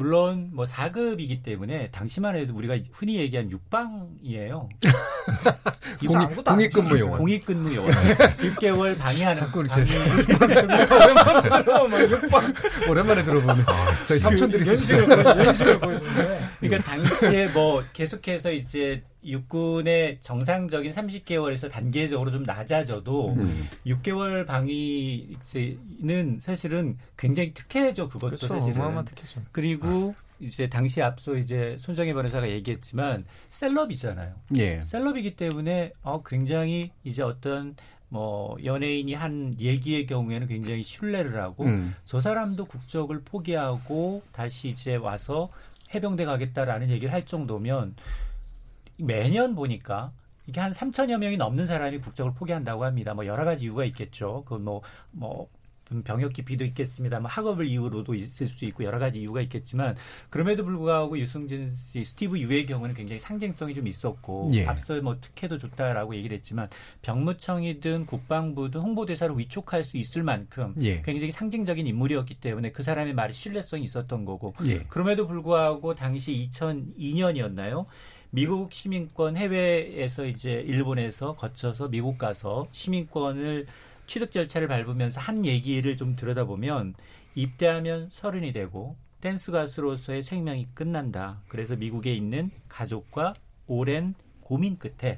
[0.05, 4.67] 물론 뭐 4급이기 때문에 당시만 해도 우리가 흔히 얘기한 육방이에요.
[6.05, 7.17] 공익- 공익근무 요원.
[7.19, 7.91] 공익근무 요원.
[8.37, 9.95] 6개월 방해하는 자꾸 이렇게 방해.
[12.11, 12.53] 육방.
[12.89, 13.63] 오랜만에 들어보는
[14.05, 15.09] 저희 삼촌들이 연식을
[15.45, 16.49] 연식을 보여주는데.
[16.59, 23.67] 그러니까 당시에 뭐 계속해서 이제 육군의 정상적인 30개월에서 단계적으로 좀 낮아져도 음.
[23.85, 28.47] 6개월 방위는 사실은 굉장히 특혜죠 그것도 그렇죠.
[28.47, 28.77] 사실은.
[28.77, 29.41] 어마어마한 특혜죠.
[29.51, 34.33] 그리고 이제 당시 앞서 이제 손정혜 변호사가 얘기했지만 셀럽이잖아요.
[34.57, 34.81] 예.
[34.83, 37.75] 셀럽이기 때문에 어 굉장히 이제 어떤
[38.09, 41.95] 뭐 연예인이 한 얘기의 경우에는 굉장히 신뢰를 하고 음.
[42.05, 45.49] 저 사람도 국적을 포기하고 다시 이제 와서
[45.93, 47.95] 해병대 가겠다라는 얘기를 할 정도면
[48.97, 50.11] 매년 보니까
[50.47, 53.13] 이게 한 3천여 명이 넘는 사람이 국적을 포기한다고 합니다.
[53.13, 54.43] 뭐 여러 가지 이유가 있겠죠.
[54.45, 54.81] 그뭐
[55.11, 55.47] 뭐
[56.03, 57.19] 병역 기피도 있겠습니다.
[57.19, 59.95] 뭐 학업을 이유로도 있을 수 있고 여러 가지 이유가 있겠지만
[60.29, 64.65] 그럼에도 불구하고 유승진 씨, 스티브 유의 경우는 굉장히 상징성이 좀 있었고 예.
[64.65, 66.69] 앞서 뭐 특혜도 좋다라고 얘기를 했지만
[67.03, 71.01] 병무청이든 국방부든 홍보대사를 위촉할 수 있을 만큼 예.
[71.03, 74.79] 굉장히 상징적인 인물이었기 때문에 그 사람의 말이 신뢰성이 있었던 거고 예.
[74.89, 77.85] 그럼에도 불구하고 당시 2002년이었나요?
[78.35, 83.65] 미국 시민권 해외에서 이제 일본에서 거쳐서 미국 가서 시민권을
[84.07, 86.95] 취득 절차를 밟으면서 한 얘기를 좀 들여다보면
[87.35, 91.39] 입대하면 서른이 되고 댄스 가수로서의 생명이 끝난다.
[91.47, 93.35] 그래서 미국에 있는 가족과
[93.67, 95.17] 오랜 고민 끝에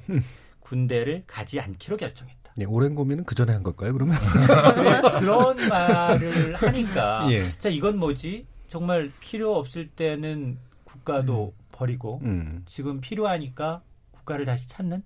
[0.60, 2.52] 군대를 가지 않기로 결정했다.
[2.60, 3.94] 예, 오랜 고민은 그 전에 한 걸까요?
[3.94, 4.14] 그러면
[5.18, 7.42] 그런 말을 하니까 예.
[7.58, 8.46] 자 이건 뭐지?
[8.68, 12.62] 정말 필요 없을 때는 국가도 버리고 음.
[12.66, 15.02] 지금 필요하니까 국가를 다시 찾는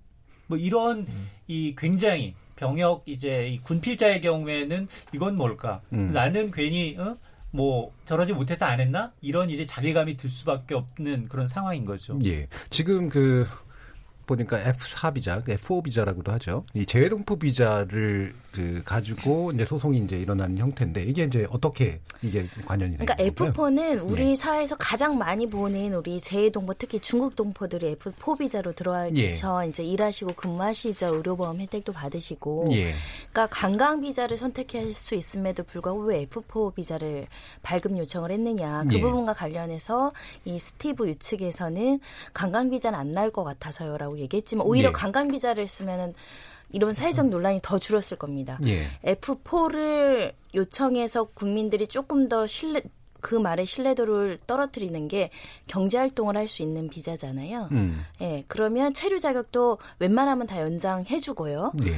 [0.47, 1.07] 뭐 이런
[1.47, 5.81] 이 굉장히 병역 이제 이 군필자의 경우에는 이건 뭘까?
[5.93, 6.11] 음.
[6.11, 7.17] 나는 괜히 어?
[7.51, 9.13] 뭐 저러지 못해서 안 했나?
[9.21, 12.17] 이런 이제 자괴감이 들 수밖에 없는 그런 상황인 거죠.
[12.25, 12.47] 예.
[12.71, 13.47] 지금 그
[14.25, 16.65] 보니까 F4 비자, 그 F5 비자라고도 하죠.
[16.73, 22.97] 이 재외동포 비자를 그 가지고 이제 소송이 이제 일어나는 형태인데 이게 이제 어떻게 이게 관련이
[22.97, 23.51] 되는 그러니까 건가요?
[23.51, 24.35] F4는 우리 예.
[24.35, 29.69] 사회에서 가장 많이 보는 우리 재외동포 특히 중국 동포들이 F4 비자로 들어와서 예.
[29.69, 32.93] 이제 일하시고 근무하시자 의료보험 혜택도 받으시고 예.
[33.31, 37.25] 그러니까 관광 비자를 선택할 수 있음에도 불구하고 왜 F4 비자를
[37.63, 39.01] 발급 요청을 했느냐 그 예.
[39.01, 40.11] 부분과 관련해서
[40.45, 41.99] 이 스티브 유 측에서는
[42.35, 44.93] 관광 비자는 안 나올 것 같아서요라고 얘기했지만 오히려 예.
[44.93, 46.13] 관광 비자를 쓰면은
[46.71, 48.59] 이런 사회적 논란이 더 줄었을 겁니다.
[48.65, 48.87] 예.
[49.03, 52.81] F4를 요청해서 국민들이 조금 더 신뢰
[53.21, 55.29] 그 말의 신뢰도를 떨어뜨리는 게
[55.67, 57.69] 경제 활동을 할 수 있는 비자잖아요.
[57.71, 58.03] 음.
[58.21, 61.71] 예, 그러면 체류 자격도 웬만하면 다 연장해 주고요.
[61.85, 61.95] 예.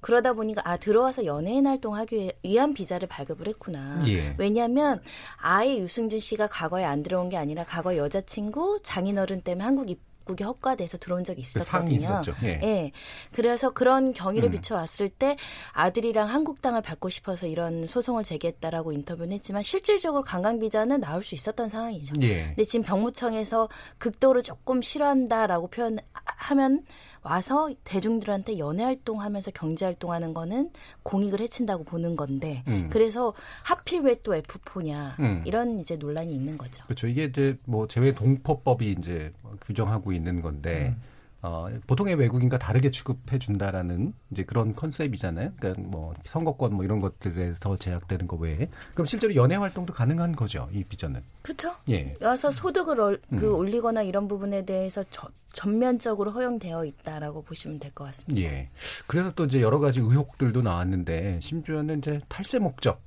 [0.00, 4.00] 그러다 보니까 아 들어와서 연예인 활동하기 위한 비자를 발급을 했구나.
[4.06, 4.34] 예.
[4.38, 5.00] 왜냐하면
[5.38, 10.42] 아예 유승준 씨가 과거에 안 들어온 게 아니라 과거 여자친구 장인어른 때문에 한국 입 국이
[10.44, 11.94] 허가돼서 들어온 적이 그 있었거든요.
[11.96, 12.34] 있었죠.
[12.42, 12.60] 예.
[12.62, 12.92] 예.
[13.32, 14.52] 그래서 그런 경위를 음.
[14.52, 15.36] 비춰왔을 때
[15.72, 21.34] 아들이랑 한국 땅을 받고 싶어서 이런 소송을 제기했다라고 인터뷰는 했지만 실질적으로 관광 비자는 나올 수
[21.36, 22.14] 있었던 상황이죠.
[22.22, 22.46] 예.
[22.48, 26.82] 근데 지금 병무청에서 극도로 조금 싫어한다라고 표현하면
[27.26, 30.70] 와서 대중들한테 연애 활동하면서 경제 활동하는 거는
[31.02, 32.88] 공익을 해친다고 보는 건데 음.
[32.90, 33.34] 그래서
[33.64, 35.42] 하필 왜 또 F4냐 음.
[35.44, 36.84] 이런 이제 논란이 있는 거죠.
[36.84, 37.06] 그렇죠.
[37.06, 41.02] 이게 이제 뭐 재외 동포법이 이제 규정하고 있는 건데 음.
[41.46, 45.52] 어, 보통의 외국인과 다르게 취급해 준다라는 이제 그런 컨셉이잖아요.
[45.58, 50.68] 그러니까 뭐 선거권 뭐 이런 것들에서 제약되는 거 외에 그럼 실제로 연예 활동도 가능한 거죠.
[50.72, 51.22] 이 비자는.
[51.42, 51.74] 그렇죠?
[51.88, 52.14] 예.
[52.20, 53.54] 와서 소득을 얼- 그 음.
[53.54, 58.46] 올리거나 이런 부분에 대해서 저- 전면적으로 허용되어 있다라고 보시면 될 것 같습니다.
[58.46, 58.68] 예.
[59.06, 63.00] 그래서 또 이제 여러 가지 의혹들도 나왔는데 심지어는 이제 탈세 목적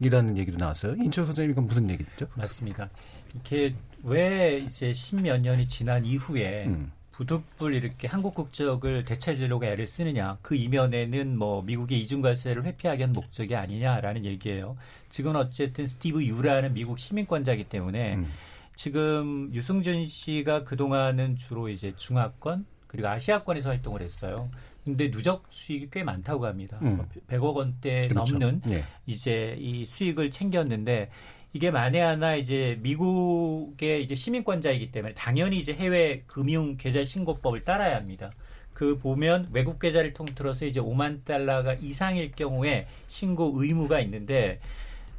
[0.00, 0.94] 이라는 얘기도 나왔어요.
[0.96, 2.26] 인천 선생님 이건 무슨 얘기죠?
[2.34, 2.88] 맞습니다.
[3.34, 6.90] 이렇게 왜 이제 십몇 년이 지난 이후에 음.
[7.12, 10.38] 부득불 이렇게 한국 국적을 되찾으려고 애를 쓰느냐.
[10.42, 14.76] 그 이면에는 뭐 미국의 이중과세를 회피하기 위한 목적이 아니냐라는 얘기예요.
[15.08, 18.28] 지금 어쨌든 스티브 유라는 미국 시민권자이기 때문에 음.
[18.74, 24.50] 지금 유승준 씨가 그 동안은 주로 이제 중화권 그리고 아시아권에서 활동을 했어요.
[24.84, 26.78] 근데 누적 수익이 꽤 많다고 합니다.
[26.82, 27.06] 음.
[27.28, 28.32] 100억 원대 그렇죠.
[28.32, 28.82] 넘는 예.
[29.06, 31.10] 이제 이 수익을 챙겼는데
[31.54, 37.96] 이게 만에 하나 이제 미국의 이제 시민권자이기 때문에 당연히 이제 해외 금융 계좌 신고법을 따라야
[37.96, 38.30] 합니다.
[38.72, 44.60] 그 보면 외국 계좌를 통틀어서 이제 5만 달러가 이상일 경우에 신고 의무가 있는데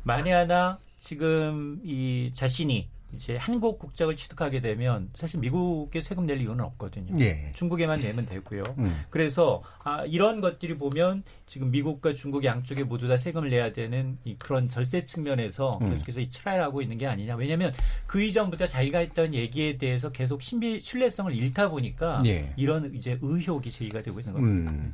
[0.03, 6.63] 만에 하나 지금 이 자신이 이제 한국 국적을 취득하게 되면 사실 미국에 세금 낼 이유는
[6.65, 7.19] 없거든요.
[7.19, 7.51] 예.
[7.53, 8.63] 중국에만 내면 되고요.
[8.77, 8.93] 음.
[9.09, 14.35] 그래서 아, 이런 것들이 보면 지금 미국과 중국 양쪽에 모두 다 세금을 내야 되는 이
[14.37, 15.89] 그런 절세 측면에서 음.
[15.89, 17.35] 계속해서 이 트라이하고 있는 게 아니냐.
[17.35, 17.73] 왜냐하면
[18.07, 22.53] 그 이전부터 자기가 했던 얘기에 대해서 계속 신비 신뢰성을 잃다 보니까 예.
[22.55, 24.71] 이런 이제 의혹이 제기가 되고 있는 겁니다.
[24.71, 24.93] 음.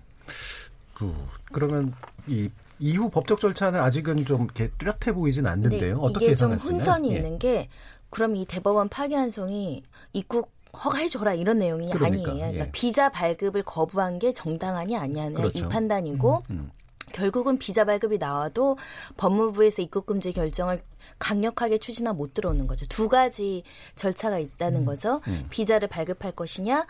[0.94, 1.16] 그,
[1.52, 1.94] 그러면
[2.28, 5.98] 이 이후 법적 절차는 아직은 좀 이렇게 뚜렷해 보이진 않는데요.
[5.98, 6.74] 어떻게 이게 좀 예상하시나요?
[6.74, 7.18] 혼선이 예.
[7.18, 7.70] 있는 게
[8.10, 12.48] 그럼 이 대법원 파기환송이 입국 허가해줘라 이런 내용이 그러니까, 아니에요.
[12.48, 12.72] 그러니까 예.
[12.72, 15.66] 비자 발급을 거부한 게 정당하냐 아니냐는 그렇죠.
[15.66, 16.72] 이 판단이고 음.
[17.12, 18.78] 결국은 비자 발급이 나와도
[19.18, 20.84] 법무부에서 입국 금지 결정을
[21.18, 22.86] 강력하게 추진하 못 들어오는 거죠.
[22.88, 23.64] 두 가지
[23.96, 25.22] 절차가 있다는 거죠.
[25.28, 25.48] 음.
[25.50, 26.86] 비자를 발급할 것이냐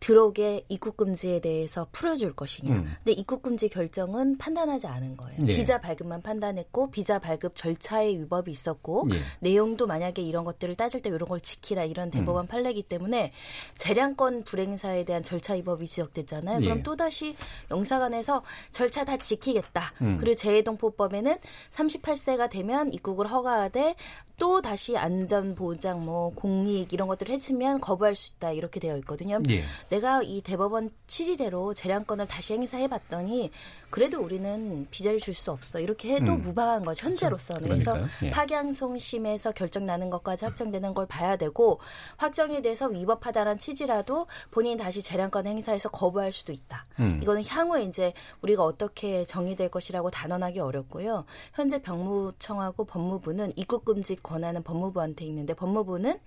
[0.00, 2.74] 들어오게 입국 금지에 대해서 풀어줄 것이냐.
[2.74, 2.94] 음.
[2.98, 5.38] 근데 입국 금지 결정은 판단하지 않은 거예요.
[5.46, 5.54] 예.
[5.54, 9.18] 비자 발급만 판단했고 비자 발급 절차에 위법이 있었고 예.
[9.40, 13.32] 내용도 만약에 이런 것들을 따질 때 이런 걸 지키라 이런 대법원 판례이기 때문에
[13.74, 16.60] 재량권 불행사에 대한 절차 위법이 지적됐잖아요.
[16.60, 16.64] 예.
[16.64, 17.36] 그럼 또 다시
[17.70, 19.92] 영사관에서 절차 다 지키겠다.
[20.02, 20.16] 음.
[20.18, 21.36] 그리고 재해동포법에는
[21.72, 23.94] 38세가 되면 입국을 허가하되
[24.36, 29.40] 또 다시 안전 보장 뭐 공익 이런 것들을 했으면 거부할 수 있다 이렇게 되어 있거든요.
[29.90, 29.94] 예.
[29.94, 33.50] 내가 이 대법원 취지대로 재량권을 다시 행사해 봤더니
[33.94, 36.42] 그래도 우리는 비자를 줄 수 없어 이렇게 해도 음.
[36.42, 38.26] 무방한 거죠 현재로서는 그래서 그러니까요.
[38.26, 38.30] 예.
[38.30, 41.78] 파기환송심에서 결정 나는 것까지 확정되는 걸 봐야 되고
[42.16, 46.86] 확정에 대해서 위법하다는 취지라도 본인이 다시 재량권 행사해서 거부할 수도 있다.
[46.98, 47.20] 음.
[47.22, 51.24] 이거는 향후에 이제 우리가 어떻게 정의될 것이라고 단언하기 어렵고요.
[51.52, 56.18] 현재 병무청하고 법무부는 입국 금지 권한은 법무부한테 있는데 법무부는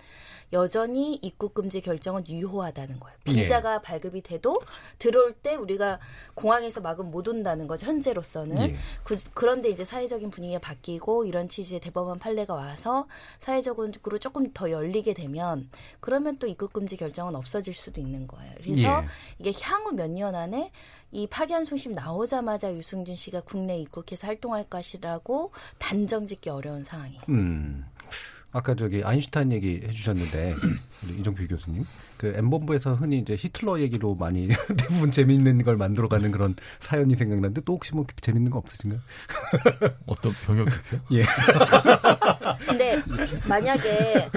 [0.54, 3.18] 여전히 입국 금지 결정은 유효하다는 거예요.
[3.28, 3.32] 예.
[3.32, 4.54] 비자가 발급이 돼도
[5.00, 6.00] 들어올 때 우리가
[6.34, 7.88] 공항에서 막으면 못 온다는 거죠.
[7.88, 8.60] 현재로서는.
[8.70, 8.76] 예.
[9.04, 13.08] 그, 그런데 이제 사회적인 분위기가 바뀌고 이런 취지의 대법원 판례가 와서
[13.40, 15.70] 사회적으로 조금 더 열리게 되면
[16.02, 18.54] 그러면 또 입국 금지 결정은 없어질 수도 있는 거예요.
[18.62, 19.06] 그래서 예.
[19.40, 20.72] 이게 향후 몇 년 안에
[21.12, 27.22] 이 파기환송심 나오자마자 유승준 씨가 국내 입국해서 활동할 것이라고 단정 짓기 어려운 상황이에요.
[27.30, 27.86] 음.
[28.52, 30.56] 아까 저기 아인슈타인 얘기 해주셨는데
[31.20, 31.86] 이종필 교수님
[32.18, 37.74] 그 엠본부에서 흔히 이제 히틀러 얘기로 많이 대부분 재미있는 걸 만들어가는 그런 사연이 생각나는데 또
[37.74, 39.00] 혹시 뭐 재밌는 거 없으신가요?
[40.08, 40.98] 어떤 병역 기표?
[41.18, 41.24] 예.
[42.66, 43.02] 근데
[43.48, 44.30] 만약에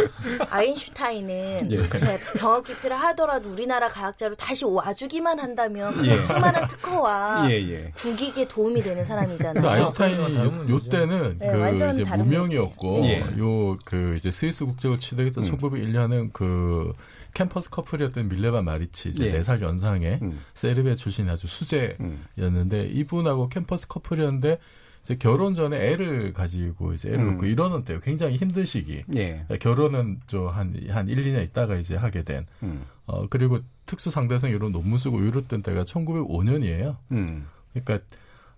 [0.49, 1.89] 아인슈타인은 예.
[1.89, 6.17] 그래, 병역 기피를 하더라도 우리나라 과학자로 다시 와주기만 한다면 그 예.
[6.25, 7.93] 수많은 특허와 예, 예.
[7.97, 9.55] 국익에 도움이 되는 사람이잖아요.
[9.55, 13.27] 근데 아인슈타인이 요, 요 때는 네, 그 이제 무명이었고 문제예요.
[13.39, 15.57] 요그 이제 스위스 국적을 취득했던 음.
[15.57, 16.93] 1901년은 그
[17.35, 19.33] 캠퍼스 커플이었던 밀레바 마리치 이제 예.
[19.33, 20.41] 네 4살 연상의 음.
[20.55, 24.59] 세르비아 출신 아주 수제였는데 이분하고 캠퍼스 커플이었는데
[25.03, 27.33] 이제 결혼 전에 애를 가지고 이제 애를 음.
[27.33, 28.01] 놓고 이러는 때요.
[28.01, 29.03] 굉장히 힘든 시기.
[29.15, 29.47] 예.
[29.61, 32.47] 결혼은 저한한 한 1, 2년 있다가 이제 하게 된.
[32.63, 32.85] 음.
[33.07, 36.97] 어 그리고 특수 상대성 이런 논문 쓰고 이랬던 때가 1905년이에요.
[37.13, 37.47] 음.
[37.73, 38.05] 그러니까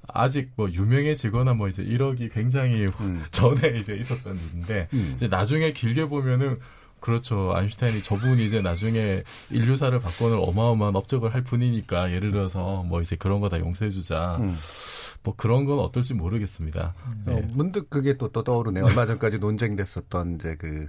[0.09, 3.23] 아직 뭐 유명해지거나 뭐 이제 이러기 굉장히 음.
[3.31, 5.13] 전에 이제 있었던 일인데 음.
[5.17, 6.57] 이제 나중에 길게 보면은
[7.03, 7.53] 그렇죠.
[7.55, 13.41] 아인슈타인이 저분이 이제 나중에 인류사를 바꿔놓을 어마어마한 업적을 할 분이니까 예를 들어서 뭐 이제 그런
[13.41, 14.39] 거 다 용서해주자.
[14.41, 14.57] 음.
[15.25, 16.95] 뭐 그런 건 어떨지 모르겠습니다.
[17.27, 17.33] 네.
[17.35, 18.85] 어, 문득 그게 또, 또 떠오르네요.
[18.87, 20.87] 얼마 전까지 논쟁됐었던 이제 그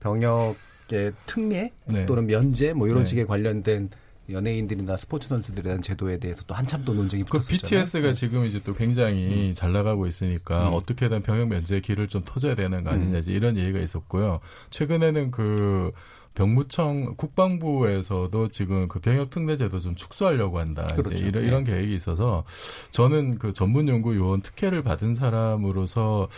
[0.00, 2.06] 병역의 특례 네.
[2.06, 3.06] 또는 면제 뭐 이런 네.
[3.06, 3.90] 식의 관련된
[4.30, 7.58] 연예인들이나 스포츠 선수들에 대한 제도에 대해서 또 한참 또 논쟁이 그 붙었었잖아요.
[7.58, 8.12] BTS가 네.
[8.12, 10.74] 지금 이제 또 굉장히 잘 나가고 있으니까 음.
[10.74, 14.40] 어떻게든 병역 면제의 길을 좀 터줘야 되는 거 아니냐 이제 이런 얘기가 있었고요.
[14.70, 15.90] 최근에는 그
[16.34, 20.86] 병무청 국방부에서도 지금 그 병역 특례 제도 좀 축소하려고 한다.
[20.86, 21.14] 그렇죠.
[21.14, 21.48] 이제 이런, 네.
[21.48, 22.44] 이런 계획이 있어서
[22.90, 26.28] 저는 그 전문 연구 요원 특혜를 받은 사람으로서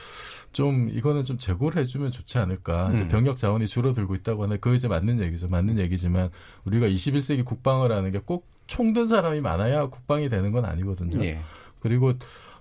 [0.55, 2.93] 좀 이거는 좀 재고를 해주면 좋지 않을까.
[2.95, 3.09] 이제 음.
[3.09, 5.49] 병력 자원이 줄어들고 있다고 하는 그 이제 맞는 얘기죠.
[5.49, 6.31] 맞는 얘기지만
[6.65, 11.25] 우리가 21세기 국방을 하는 게 꼭 총든 사람이 많아야 국방이 되는 건 아니거든요.
[11.25, 11.41] 예.
[11.81, 12.15] 그리고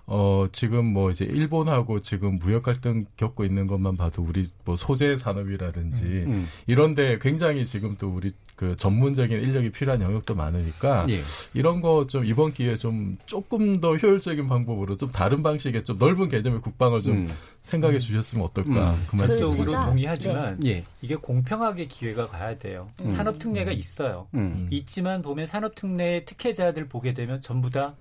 [0.06, 5.16] 어, 지금 뭐 이제 일본하고 지금 무역 갈등 겪고 있는 것만 봐도 우리 뭐 소재
[5.16, 6.48] 산업이라든지 음, 음.
[6.66, 11.22] 이런데 굉장히 지금 또 우리 그 전문적인 인력이 필요한 영역도 많으니까 예.
[11.54, 16.28] 이런 거 좀 이번 기회에 좀 조금 더 효율적인 방법으로 좀 다른 방식의 좀 넓은
[16.28, 17.28] 개념의 국방을 좀 음.
[17.62, 19.04] 생각해 주셨으면 어떨까 음.
[19.08, 19.38] 그 말씀.
[19.40, 20.84] 전적으로 제가- 동의하지만 예.
[21.02, 22.88] 이게 공평하게 기회가 가야 돼요.
[23.00, 23.06] 음.
[23.14, 24.28] 산업 특례가 있어요.
[24.34, 24.68] 음.
[24.70, 27.94] 있지만 보면 산업 특례 특혜자들 보게 되면 전부 다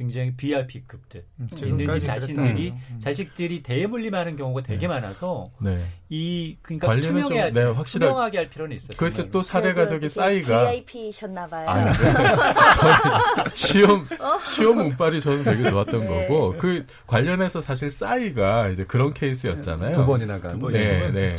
[0.00, 2.70] 굉장히 VIP급들 있는지 지금까지 자신들이.
[2.70, 3.00] 음.
[3.00, 5.84] 자식들이 대물림하는 경우가 되게 많아서 네.
[6.08, 8.88] 이 그러니까 관리는 좀, 투명해 네, 확실하- 투명하게 할 필요는 있어요.
[8.96, 9.30] 그래서.
[9.30, 11.68] 또 사례가 저기 싸이가 VIP셨나 봐요.
[11.68, 12.24] 아니, 저는
[13.54, 14.08] 시험
[14.42, 16.26] 시험 운빨이 저는 되게 좋았던 네.
[16.28, 19.92] 거고 그 관련해서 사실 싸이가 이제 그런 케이스였잖아요.
[19.92, 20.58] 두 번이나 간.
[20.72, 21.34] 네, 네.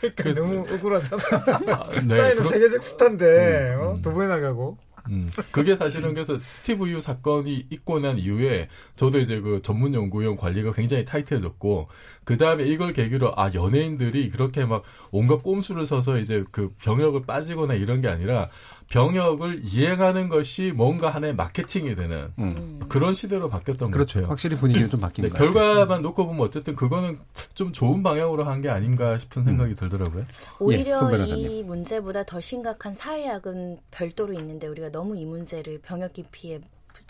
[0.00, 1.22] 그러니까 너무 억울하잖아.
[2.08, 3.92] 네, 사이는 그런- 세계적 스타인데 음, 어?
[3.92, 4.02] 음.
[4.02, 4.76] 두 번이나 가고.
[5.08, 10.36] 음, 그게 사실은 그래서 스티브 유 사건이 있고 난 이후에 저도 이제 그 전문 연구용
[10.36, 11.88] 관리가 굉장히 타이트해졌고
[12.24, 17.74] 그 다음에 이걸 계기로 아 연예인들이 그렇게 막 온갖 꼼수를 써서 이제 그 병역을 빠지거나
[17.74, 18.50] 이런 게 아니라
[18.90, 22.80] 병역을 이행하는 것이 뭔가 하나의 마케팅이 되는 음.
[22.88, 24.14] 그런 시대로 바뀌었던 그렇죠.
[24.14, 24.30] 것 같아요.
[24.30, 25.52] 확실히 분위기는 좀 바뀐 네, 것 같아요.
[25.52, 27.16] 결과만 놓고 보면 어쨌든 그거는
[27.54, 30.24] 좀 좋은 방향으로 한 게 아닌가 싶은 생각이 들더라고요.
[30.58, 31.24] 오히려 예.
[31.24, 36.60] 이 문제보다 더 심각한 사회학은 별도로 있는데 우리가 너무 이 문제를 병역 기피의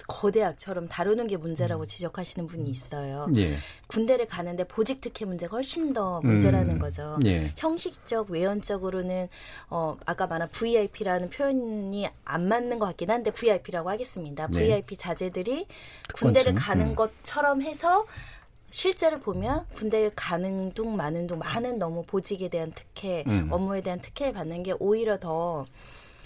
[0.08, 3.28] 거대학처럼 다루는 게 문제라고 지적하시는 분이 있어요.
[3.36, 3.56] 예.
[3.86, 7.18] 군대를 가는데 보직 특혜 문제가 훨씬 더 문제라는 음, 거죠.
[7.24, 7.52] 예.
[7.56, 9.28] 형식적 외연적으로는
[9.68, 14.46] 어 아까 말한 VIP라는 표현이 안 맞는 것 같긴 한데 VIP라고 하겠습니다.
[14.48, 14.60] 네.
[14.60, 15.66] VIP 자제들이
[16.14, 16.54] 군대를 특권층.
[16.54, 16.94] 가는 음.
[16.94, 18.06] 것처럼 해서
[18.70, 23.48] 실제를 보면 군대를 가는 둥 마는 둥 많은 너무 보직에 대한 특혜, 음.
[23.50, 25.66] 업무에 대한 특혜를 받는 게 오히려 더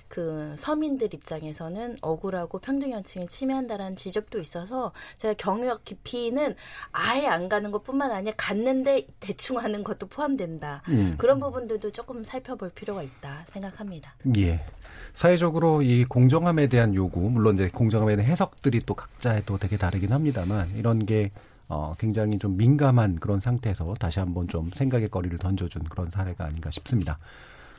[0.09, 6.55] 그 서민들 입장에서는 억울하고 평등연층을 침해한다라는 지적도 있어서 제가 경력 기피는
[6.93, 10.83] 아예 안 가는 것뿐만 아니라 갔는데 대충 하는 것도 포함된다.
[10.89, 11.17] 음.
[11.19, 14.15] 그런 부분들도 조금 살펴볼 필요가 있다 생각합니다.
[14.37, 14.65] 예.
[15.13, 20.13] 사회적으로 이 공정함에 대한 요구, 물론 이제 공정함에 대한 해석들이 또 각자에 또 되게 다르긴
[20.13, 21.31] 합니다만 이런 게
[21.69, 26.71] 어, 굉장히 좀 민감한 그런 상태에서 다시 한번 좀 생각의 거리를 던져준 그런 사례가 아닌가
[26.71, 27.19] 싶습니다.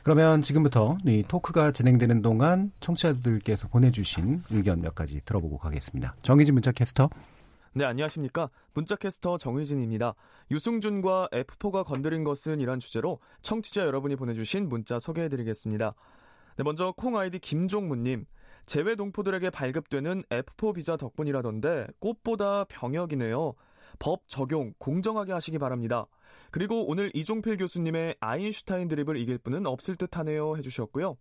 [0.06, 6.14] 그러면 지금부터 이 토크가 진행되는 동안 청취자들께서 보내주신 의견 몇 가지 들어보고 가겠습니다.
[6.22, 7.10] 정희진 문자 캐스터.
[7.72, 8.48] 네, 안녕하십니까.
[8.74, 10.14] 문자캐스터 정의진입니다.
[10.52, 15.94] 유승준과 F4가 건드린 것은 이란 주제로 청취자 여러분이 보내주신 문자 소개해드리겠습니다.
[16.56, 18.26] 네, 먼저 콩 아이디 김종무님.
[18.64, 23.54] 재외 동포들에게 발급되는 F4 비자 덕분이라던데 꽃보다 병역이네요.
[23.98, 26.06] 법 적용 공정하게 하시기 바랍니다.
[26.56, 31.18] 그리고 오늘 이종필 교수님의 아인슈타인 드립을 이길 분은 없을 듯 하네요 해주셨고요.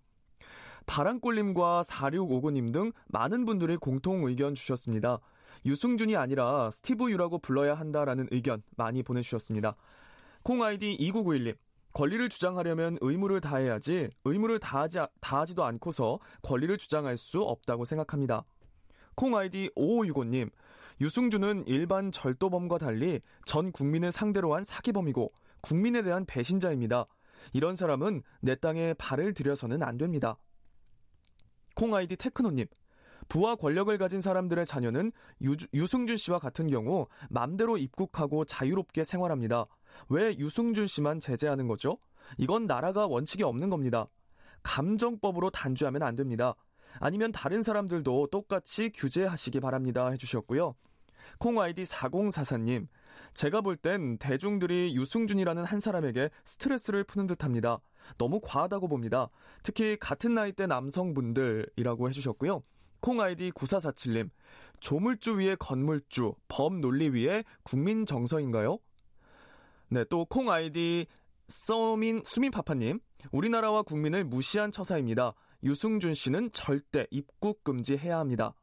[0.85, 5.19] 바람골님과 4659님 등 많은 분들이 공통 의견 주셨습니다.
[5.65, 9.75] 유승준이 아니라 스티브 유라고 불러야 한다라는 의견 많이 보내주셨습니다.
[10.41, 11.57] 콩 아이디 2991님.
[11.91, 18.45] 권리를 주장하려면 의무를 다해야지 의무를 다하지, 다하지도 않고서 권리를 주장할 수 없다고 생각합니다.
[19.15, 20.49] 콩 아이디 5565님.
[21.01, 25.31] 유승준은 일반 절도범과 달리 전 국민을 상대로 한 사기범이고
[25.61, 27.05] 국민에 대한 배신자입니다.
[27.53, 30.37] 이런 사람은 내 땅에 발을 들여서는 안 됩니다.
[31.75, 32.67] 콩 아이디 테크노님.
[33.27, 39.65] 부와 권력을 가진 사람들의 자녀는 유, 유승준 씨와 같은 경우 맘대로 입국하고 자유롭게 생활합니다.
[40.09, 41.97] 왜 유승준 씨만 제재하는 거죠?
[42.37, 44.07] 이건 나라가 원칙이 없는 겁니다.
[44.63, 46.55] 감정법으로 단죄하면 안 됩니다.
[46.99, 50.09] 아니면 다른 사람들도 똑같이 규제하시기 바랍니다.
[50.09, 50.75] 해주셨고요.
[51.39, 52.87] 콩 아이디 4044님.
[53.33, 57.79] 제가 볼 땐 대중들이 유승준이라는 한 사람에게 스트레스를 푸는 듯 합니다.
[58.17, 59.29] 너무 과하다고 봅니다.
[59.63, 62.63] 특히 같은 나이대 남성분들이라고 해주셨고요.
[63.01, 64.29] 콩 아이디 9447님.
[64.79, 68.77] 조물주 위에 건물주, 범 논리 위에 국민 정서인가요?
[69.89, 71.05] 네, 또 콩 아이디
[71.47, 72.99] 서민 수민파파님.
[73.31, 75.33] 우리나라와 국민을 무시한 처사입니다.
[75.63, 78.53] 유승준 씨는 절대 입국 금지해야 합니다.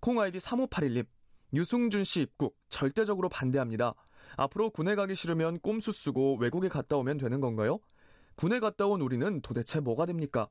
[0.00, 1.06] 콩 아이디 3581님.
[1.54, 3.94] 유승준 씨 입국 절대적으로 반대합니다.
[4.36, 7.78] 앞으로 군에 가기 싫으면 꼼수 쓰고 외국에 갔다 오면 되는 건가요?
[8.36, 10.48] 군에 갔다 온 우리는 도대체 뭐가 됩니까?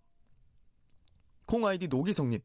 [1.46, 2.40] 콩 아이디 노기성님.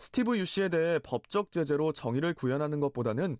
[0.00, 3.36] 스티브 유 씨에 대해 법적 제재로 정의를 구현하는 것보다는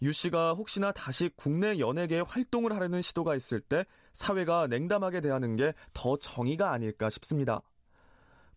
[0.00, 5.74] 유 씨가 혹시나 다시 국내 연예계에 활동을 하려는 시도가 있을 때 사회가 냉담하게 대하는 게
[5.92, 7.60] 더 정의가 아닐까 싶습니다.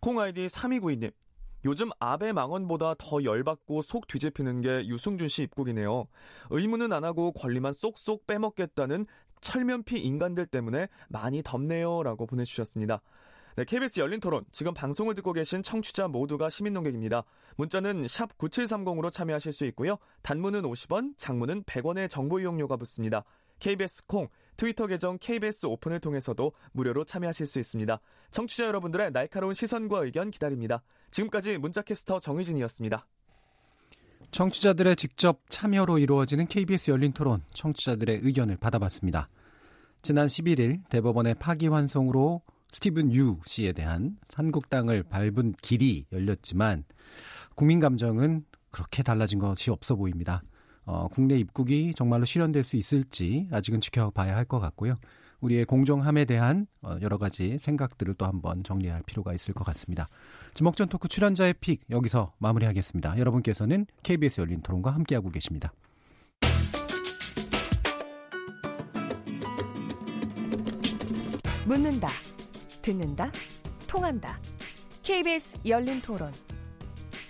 [0.01, 1.11] 콩 아이디 3292님.
[1.65, 6.05] 요즘 아베 망언보다 더 열받고 속 뒤집히는 게 유승준 씨 입국이네요.
[6.51, 9.05] 의무는 안 하고 권리만 쏙쏙 빼먹겠다는
[9.41, 12.03] 철면피 인간들 때문에 많이 덥네요.
[12.03, 13.01] 라고 보내주셨습니다.
[13.57, 14.45] 네, KBS 열린 토론.
[14.53, 17.25] 지금 방송을 듣고 계신 청취자 모두가 시민 농객입니다.
[17.57, 19.97] 문자는 샵 9730으로 참여하실 수 있고요.
[20.21, 23.25] 단문은 50원, 장문은 100원의 정보 이용료가 붙습니다.
[23.59, 27.99] KBS 콩, 트위터 계정 KBS 오픈을 통해서도 무료로 참여하실 수 있습니다.
[28.31, 30.83] 청취자 여러분들의 날카로운 시선과 의견 기다립니다.
[31.11, 33.07] 지금까지 문자캐스터 정희진이었습니다.
[34.31, 39.29] 청취자들의 직접 참여로 이루어지는 KBS 열린 토론, 청취자들의 의견을 받아봤습니다.
[40.01, 46.83] 지난 11일 대법원의 파기환송으로 스티븐 유 씨에 대한 한국당을 밟은 길이 열렸지만
[47.55, 50.43] 국민 감정은 그렇게 달라진 것이 없어 보입니다.
[50.89, 54.97] 어, 국내 입국이 정말로 실현될 수 있을지 아직은 지켜봐야 할 것 같고요.
[55.39, 60.09] 우리의 공정함에 대한 어, 여러 가지 생각들을 또 한번 정리할 필요가 있을 것 같습니다.
[60.55, 63.19] 지목전 토크 출연자의 픽 여기서 마무리하겠습니다.
[63.19, 65.71] 여러분께서는 KBS 열린 토론과 함께하고 계십니다.
[71.67, 72.09] 묻는다,
[72.81, 73.29] 듣는다,
[73.87, 74.39] 통한다.
[75.03, 76.33] KBS 열린 토론.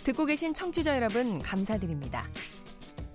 [0.05, 2.23] 듣고 계신 청취자 여러분 감사드립니다.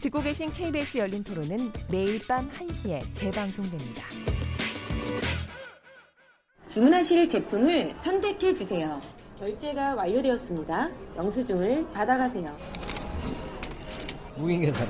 [0.00, 4.02] 듣고 계신 KBS 열린 토론은 매일 밤 1시에 재방송됩니다.
[6.68, 9.00] 주문하실 제품을 선택해 주세요.
[9.40, 10.90] 결제가 완료되었습니다.
[11.16, 12.56] 영수증을 받아가세요.
[14.36, 14.86] 무인 계산.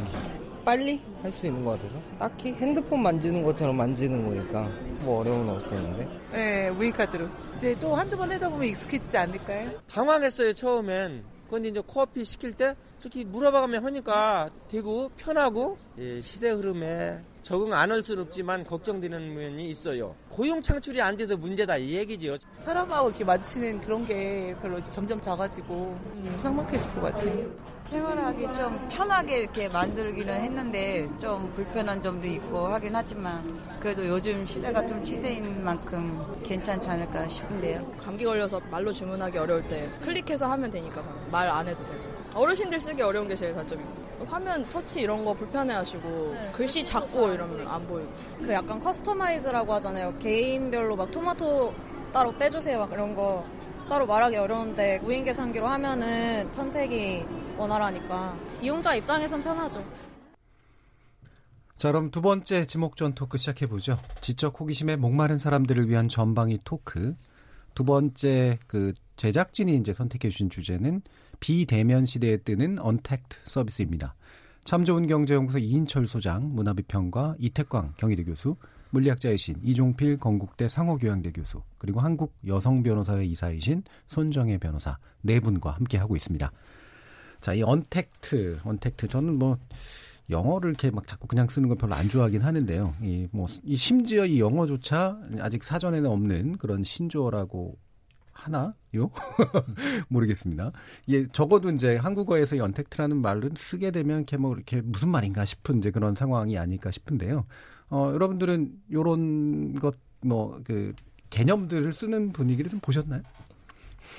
[0.64, 4.68] 빨리 할 수 있는 것 같아서 딱히 핸드폰 만지는 것처럼 만지는 거니까
[5.00, 7.26] 뭐 어려움은 없었는데 네, 무인카드로.
[7.56, 9.70] 이제 또 한두 번 하다 보면 익숙해지지 않을까요?
[9.90, 17.20] 당황했어요 처음엔 그런데 이제 코앞이 시킬 때 이렇게 물어봐가며 하니까 되고 편하고 예, 시대 흐름에
[17.42, 22.36] 적응 안 할 수는 없지만 걱정되는 면이 있어요 고용 창출이 안 돼서 문제다 이 얘기죠
[22.60, 25.96] 사람하고 이렇게 마주치는 그런 게 별로 이제 점점 작아지고
[26.32, 27.68] 무상막해질 것 같아요.
[27.88, 34.86] 생활하기 좀 편하게 이렇게 만들기는 했는데 좀 불편한 점도 있고 하긴 하지만 그래도 요즘 시대가
[34.86, 37.90] 좀 시세인 만큼 괜찮지 않을까 싶은데요.
[37.98, 43.02] 감기 걸려서 말로 주문하기 어려울 때 클릭해서 하면 되니까 말 안 해도 되고 어르신들 쓰기
[43.02, 48.08] 어려운 게 제일 단점이고 화면 터치 이런 거 불편해하시고 글씨 작고 이러면 안 보이고
[48.40, 50.16] 그 약간 customize라고 하잖아요.
[50.18, 51.74] 개인별로 막 토마토
[52.12, 53.44] 따로 빼주세요 막 이런 거
[53.88, 57.24] 따로 말하기 어려운데 무인 계산기로 하면은 선택이
[57.56, 59.84] 원활하니까 이용자 입장에선 편하죠.
[61.74, 63.98] 자, 그럼 두 번째 지목전 토크 시작해보죠.
[64.20, 67.14] 지적 호기심에 목마른 사람들을 위한 전방위 토크.
[67.74, 71.02] 두 번째 그 제작진이 이제 선택해 주신 주제는
[71.40, 74.14] 비대면 시대에 뜨는 언택트 서비스입니다.
[74.64, 78.54] 참 좋은 경제연구소 이인철 소장, 문화비평가 이태광 경희대 교수,
[78.90, 85.98] 물리학자이신 이종필 건국대 상호교양대 교수, 그리고 한국 여성 변호사회 이사이신 손정혜 변호사 네 분과 함께
[85.98, 86.52] 하고 있습니다.
[87.40, 89.58] 자, 이 언택트, 언택트 저는 뭐
[90.30, 92.94] 영어를 이렇게 막 자꾸 그냥 쓰는 건 별로 안 좋아하긴 하는데요.
[93.02, 97.76] 이 뭐 이 심지어 이 영어조차 아직 사전에는 없는 그런 신조어라고
[98.38, 98.74] 하나요?
[100.08, 100.72] 모르겠습니다.
[101.08, 105.78] 예, 적어도 이제 한국어에서 이 언택트라는 말은 쓰게 되면 이렇게 뭐 이렇게 무슨 말인가 싶은
[105.78, 107.46] 이제 그런 상황이 아닐까 싶은데요.
[107.90, 110.94] 어, 여러분들은 요런 것 뭐 그
[111.30, 113.22] 개념들을 쓰는 분위기를 좀 보셨나요?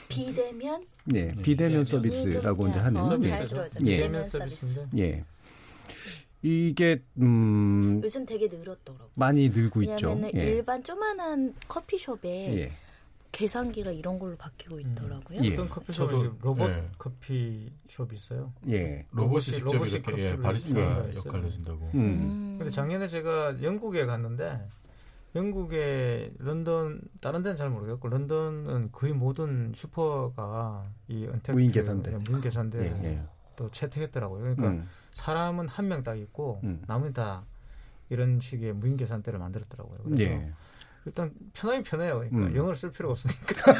[0.08, 3.66] 비대면 네, 비대면 서비스라고 이제 하는 서비스죠.
[3.86, 3.98] 예.
[3.98, 4.88] 비대면 서비스인데.
[4.98, 5.24] 예.
[6.42, 9.10] 이게 음 요즘 되게 늘었더라고요.
[9.16, 10.10] 많이 늘고 있죠.
[10.10, 10.52] 왜냐면 예.
[10.52, 12.72] 일반 조그만한 커피숍에 예.
[13.40, 15.40] 계산기가 이런 걸로 바뀌고 있더라고요.
[15.42, 15.54] 예.
[15.54, 16.90] 어떤 커피숍에 저도, 로봇 예.
[16.98, 18.52] 커피숍이 있어요.
[18.68, 19.06] 예.
[19.12, 21.12] 로봇이 직접 로봇이 이렇게 예, 바리스타 네.
[21.16, 21.90] 역할을 해준다고.
[21.94, 22.56] 음.
[22.58, 24.68] 근데 작년에 제가 영국에 갔는데
[25.36, 32.12] 영국의 런던 다른 데는 잘 모르겠고 런던은 거의 모든 슈퍼가 이 언택트 무인 계산대.
[32.12, 33.24] 네, 무인 계산대 예, 예.
[33.56, 34.42] 또 채택했더라고요.
[34.42, 34.90] 그러니까 음.
[35.14, 36.82] 사람은 한 명 딱 있고 음.
[36.88, 37.46] 나머지 다
[38.10, 40.00] 이런 식의 무인 계산대를 만들었더라고요.
[40.04, 40.52] 그래서 예.
[41.06, 42.20] 일단 편하긴 편해요.
[42.20, 42.56] 그러니까 음.
[42.56, 43.74] 영어를 쓸 필요가 없으니까.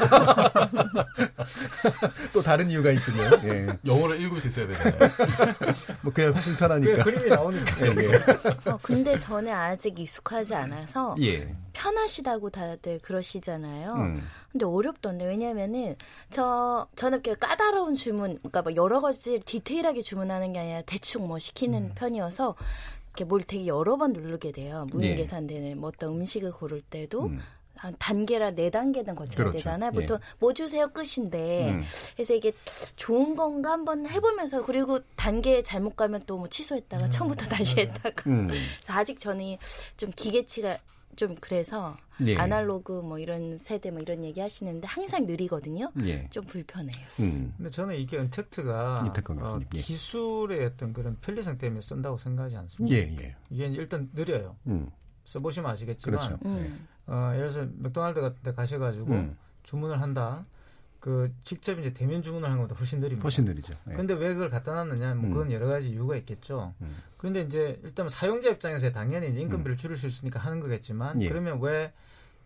[2.32, 3.22] 또 다른 이유가 있군요.
[3.44, 3.78] 예.
[3.84, 5.10] 영어를 읽을 수 있어야 되잖아요.
[6.02, 7.04] 뭐 그냥 훨씬 편하니까.
[7.04, 7.86] 그림이 나오니까.
[7.86, 8.70] 예, 예.
[8.70, 11.54] 어, 근데 저는 아직 익숙하지 않아서 예.
[11.72, 13.94] 편하시다고 다들 그러시잖아요.
[13.94, 14.22] 음.
[14.50, 15.96] 근데 어렵던데 왜냐면은
[16.30, 21.38] 저 저는 이렇게 까다로운 주문, 그러니까 뭐 여러 가지 디테일하게 주문하는 게 아니라 대충 뭐
[21.38, 22.56] 시키는 편이어서
[23.10, 24.86] 이렇게 뭘 되게 여러 번 누르게 돼요.
[24.90, 25.14] 무인 예.
[25.16, 27.40] 계산대는 뭐 어떤 음식을 고를 때도 음.
[27.76, 29.52] 한 단계라 네 단계는 거쳐야 그렇죠.
[29.58, 29.90] 되잖아요.
[29.94, 30.00] 예.
[30.00, 31.82] 보통 뭐 주세요 끝인데 음.
[32.14, 32.52] 그래서 이게
[32.96, 38.48] 좋은 건가 한번 해보면서 그리고 단계 잘못 가면 또 뭐 취소했다가 처음부터 다시 했다가 음.
[38.48, 39.56] 그래서 아직 저는
[39.96, 40.78] 좀 기계치가
[41.16, 41.96] 좀 그래서
[42.26, 42.36] 예.
[42.36, 45.90] 아날로그 뭐 이런 세대 뭐 이런 얘기 하시는데 항상 느리거든요.
[46.04, 46.28] 예.
[46.30, 47.06] 좀 불편해요.
[47.20, 47.52] 음.
[47.56, 49.04] 근데 저는 이게 언택트가
[49.40, 49.80] 어, 예.
[49.80, 52.96] 기술의 어떤 그런 편리성 때문에 쓴다고 생각하지 않습니다.
[52.96, 53.36] 예, 예.
[53.50, 54.56] 이게 일단 느려요.
[54.66, 54.90] 음.
[55.24, 56.38] 써보시면 아시겠지만, 그렇죠.
[56.44, 56.86] 음.
[57.06, 59.36] 어, 예를 들어서 맥도날드 같은 데 가셔가지고 음.
[59.62, 60.44] 주문을 한다.
[61.00, 63.22] 그 직접 이제 대면 주문을 하는 것보다 훨씬 느립니다.
[63.22, 63.74] 훨씬 느리죠.
[63.90, 63.94] 예.
[63.94, 65.14] 근데 왜 그걸 갖다 놨느냐?
[65.14, 65.32] 뭐 음.
[65.32, 66.74] 그건 여러 가지 이유가 있겠죠.
[66.82, 66.96] 음.
[67.16, 71.28] 그런데 이제 일단 사용자 입장에서 당연히 이제 인건비를 줄일 수 있으니까 하는 거겠지만 예.
[71.28, 71.92] 그러면 왜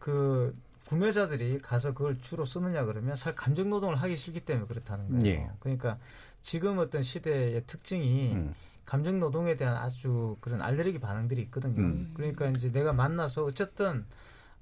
[0.05, 0.55] 그
[0.87, 5.25] 구매자들이 가서 그걸 주로 쓰느냐 그러면 살 감정 노동을 하기 싫기 때문에 그렇다는 거예요.
[5.25, 5.51] 예.
[5.61, 5.97] 그러니까
[6.43, 8.55] 지금 어떤 시대의 특징이 음.
[8.85, 11.81] 감정 노동에 대한 아주 그런 알레르기 반응들이 있거든요.
[11.81, 12.11] 음.
[12.13, 14.05] 그러니까 이제 내가 만나서 어쨌든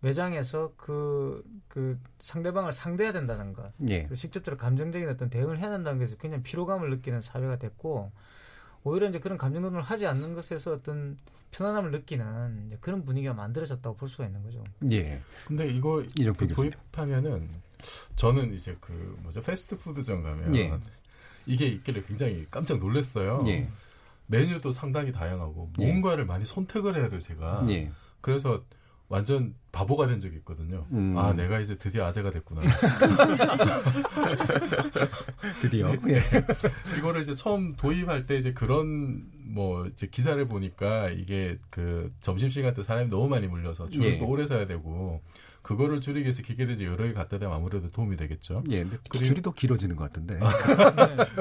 [0.02, 3.72] 매장에서 그, 그 상대방을 상대해야 된다는 것.
[3.88, 4.00] 예.
[4.00, 8.10] 그리고 직접적으로 감정적인 어떤 대응을 해야 된다는 것에서 굉장히 피로감을 느끼는 사회가 됐고,
[8.84, 11.16] 오히려 이제 그런 감정 노동을 하지 않는 것에서 어떤
[11.52, 14.64] 편안함을 느끼는 이제 그런 분위기가 만들어졌다고 볼 수가 있는 거죠.
[14.90, 15.22] 예.
[15.46, 16.52] 근데 이거 이정표 그.
[16.52, 17.48] 도입하면은
[18.16, 20.72] 저는 이제 그 뭐죠 패스트푸드점 가면 예.
[21.46, 23.40] 이게 있길래 굉장히 깜짝 놀랐어요.
[23.46, 23.68] 예.
[24.26, 25.86] 메뉴도 상당히 다양하고 예.
[25.86, 27.64] 뭔가를 많이 선택을 해야 돼요 제가.
[27.68, 27.92] 예.
[28.20, 28.64] 그래서
[29.16, 30.86] 완전 바보가 된 적이 있거든요.
[30.92, 31.14] 음.
[31.18, 32.62] 아 내가 이제 드디어 아재가 됐구나.
[35.60, 35.90] 드디어.
[35.90, 35.98] 네.
[36.14, 36.22] 예.
[36.98, 42.72] 이거를 이제 처음 도입할 때 이제 그런 뭐 이제 기사를 보니까 이게 그 점심 시간
[42.72, 44.18] 때 사람이 너무 많이 몰려서 줄을 예.
[44.18, 45.20] 또 오래 서야 되고
[45.60, 48.64] 그거를 줄이기 위해서 기계를 이제 여러 개 갖다 대면 아무래도 도움이 되겠죠.
[48.70, 50.38] 예, 근데 그리고- 줄이 더 길어지는 것 같은데.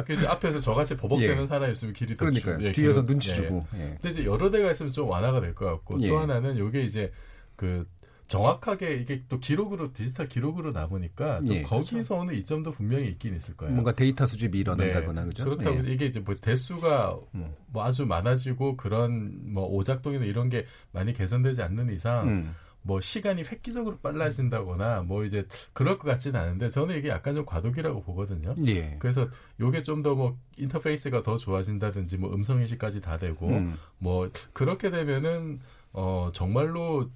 [0.06, 1.48] 그래서 앞에서 저같이 버벅대는 예.
[1.48, 2.58] 사람이 있으면 길이 더 그러니까요.
[2.58, 3.36] 줄- 예, 뒤에서 길어- 눈치 예.
[3.36, 3.66] 주고.
[3.76, 3.98] 예.
[4.02, 6.10] 근데 이제 여러 대가 있으면 좀 완화가 될 것 같고 예.
[6.10, 7.14] 또 하나는 이게 이제
[7.56, 7.88] 그
[8.28, 11.64] 정확하게 이게 또 기록으로 디지털 기록으로 남으니까 또 예.
[11.64, 13.74] 거기서 오는 이점도 분명히 있긴 있을 거예요.
[13.74, 15.28] 뭔가 데이터 수집이 일어난다거나 네.
[15.28, 15.44] 그죠?
[15.44, 15.92] 그렇다고 예.
[15.92, 17.54] 이게 이제 뭐 대수가 음.
[17.68, 22.56] 뭐 아주 많아지고 그런 뭐 오작동이나 이런 게 많이 개선되지 않는 이상 음.
[22.84, 28.02] 뭐 시간이 획기적으로 빨라진다거나 뭐 이제 그럴 것 같지는 않은데 저는 이게 약간 좀 과도기라고
[28.02, 28.56] 보거든요.
[28.68, 28.96] 예.
[29.00, 29.28] 그래서
[29.60, 33.76] 요게 좀 더 뭐 인터페이스가 더 좋아진다든지 뭐 음성 인식까지 다 되고 음.
[33.98, 35.60] 뭐 그렇게 되면은
[35.92, 37.12] 어 정말로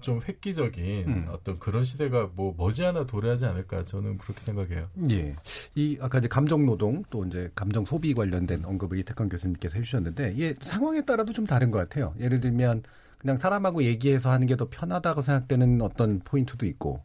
[0.00, 1.28] 좀 획기적인 음.
[1.30, 4.88] 어떤 그런 시대가 뭐 머지않아 도래하지 않을까 저는 그렇게 생각해요.
[5.10, 5.34] 예.
[5.74, 10.54] 이 아까 이제 감정 노동 또 이제 감정 소비 관련된 언급을 이태권 교수님께서 해주셨는데 이게
[10.60, 12.14] 상황에 따라도 좀 다른 것 같아요.
[12.20, 12.82] 예를 들면
[13.18, 17.02] 그냥 사람하고 얘기해서 하는 게 더 편하다고 생각되는 어떤 포인트도 있고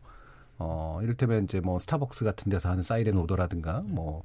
[0.57, 4.23] 어 이를테면 이제 뭐 스타벅스 같은 데서 하는 사이렌 오더라든가 뭐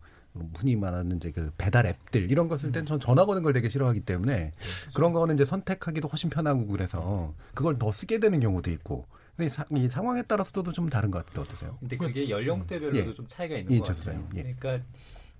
[0.57, 4.01] 흔히 말하는 이제 그 배달 앱들 이런 거쓸 때는 전 전화 거는 걸 되게 싫어하기
[4.01, 4.53] 때문에
[4.95, 9.07] 그런 거는 이제 선택하기도 훨씬 편하고 그래서 그걸 더 쓰게 되는 경우도 있고
[9.37, 11.43] 근데 이, 상황에 따라서도 좀 다른 것 같아요.
[11.43, 11.77] 어떠세요?
[11.79, 13.15] 근데 그게 연령대별로도 예.
[13.15, 14.29] 좀 차이가 있는 예, 것 같아요.
[14.35, 14.43] 예.
[14.43, 14.85] 그러니까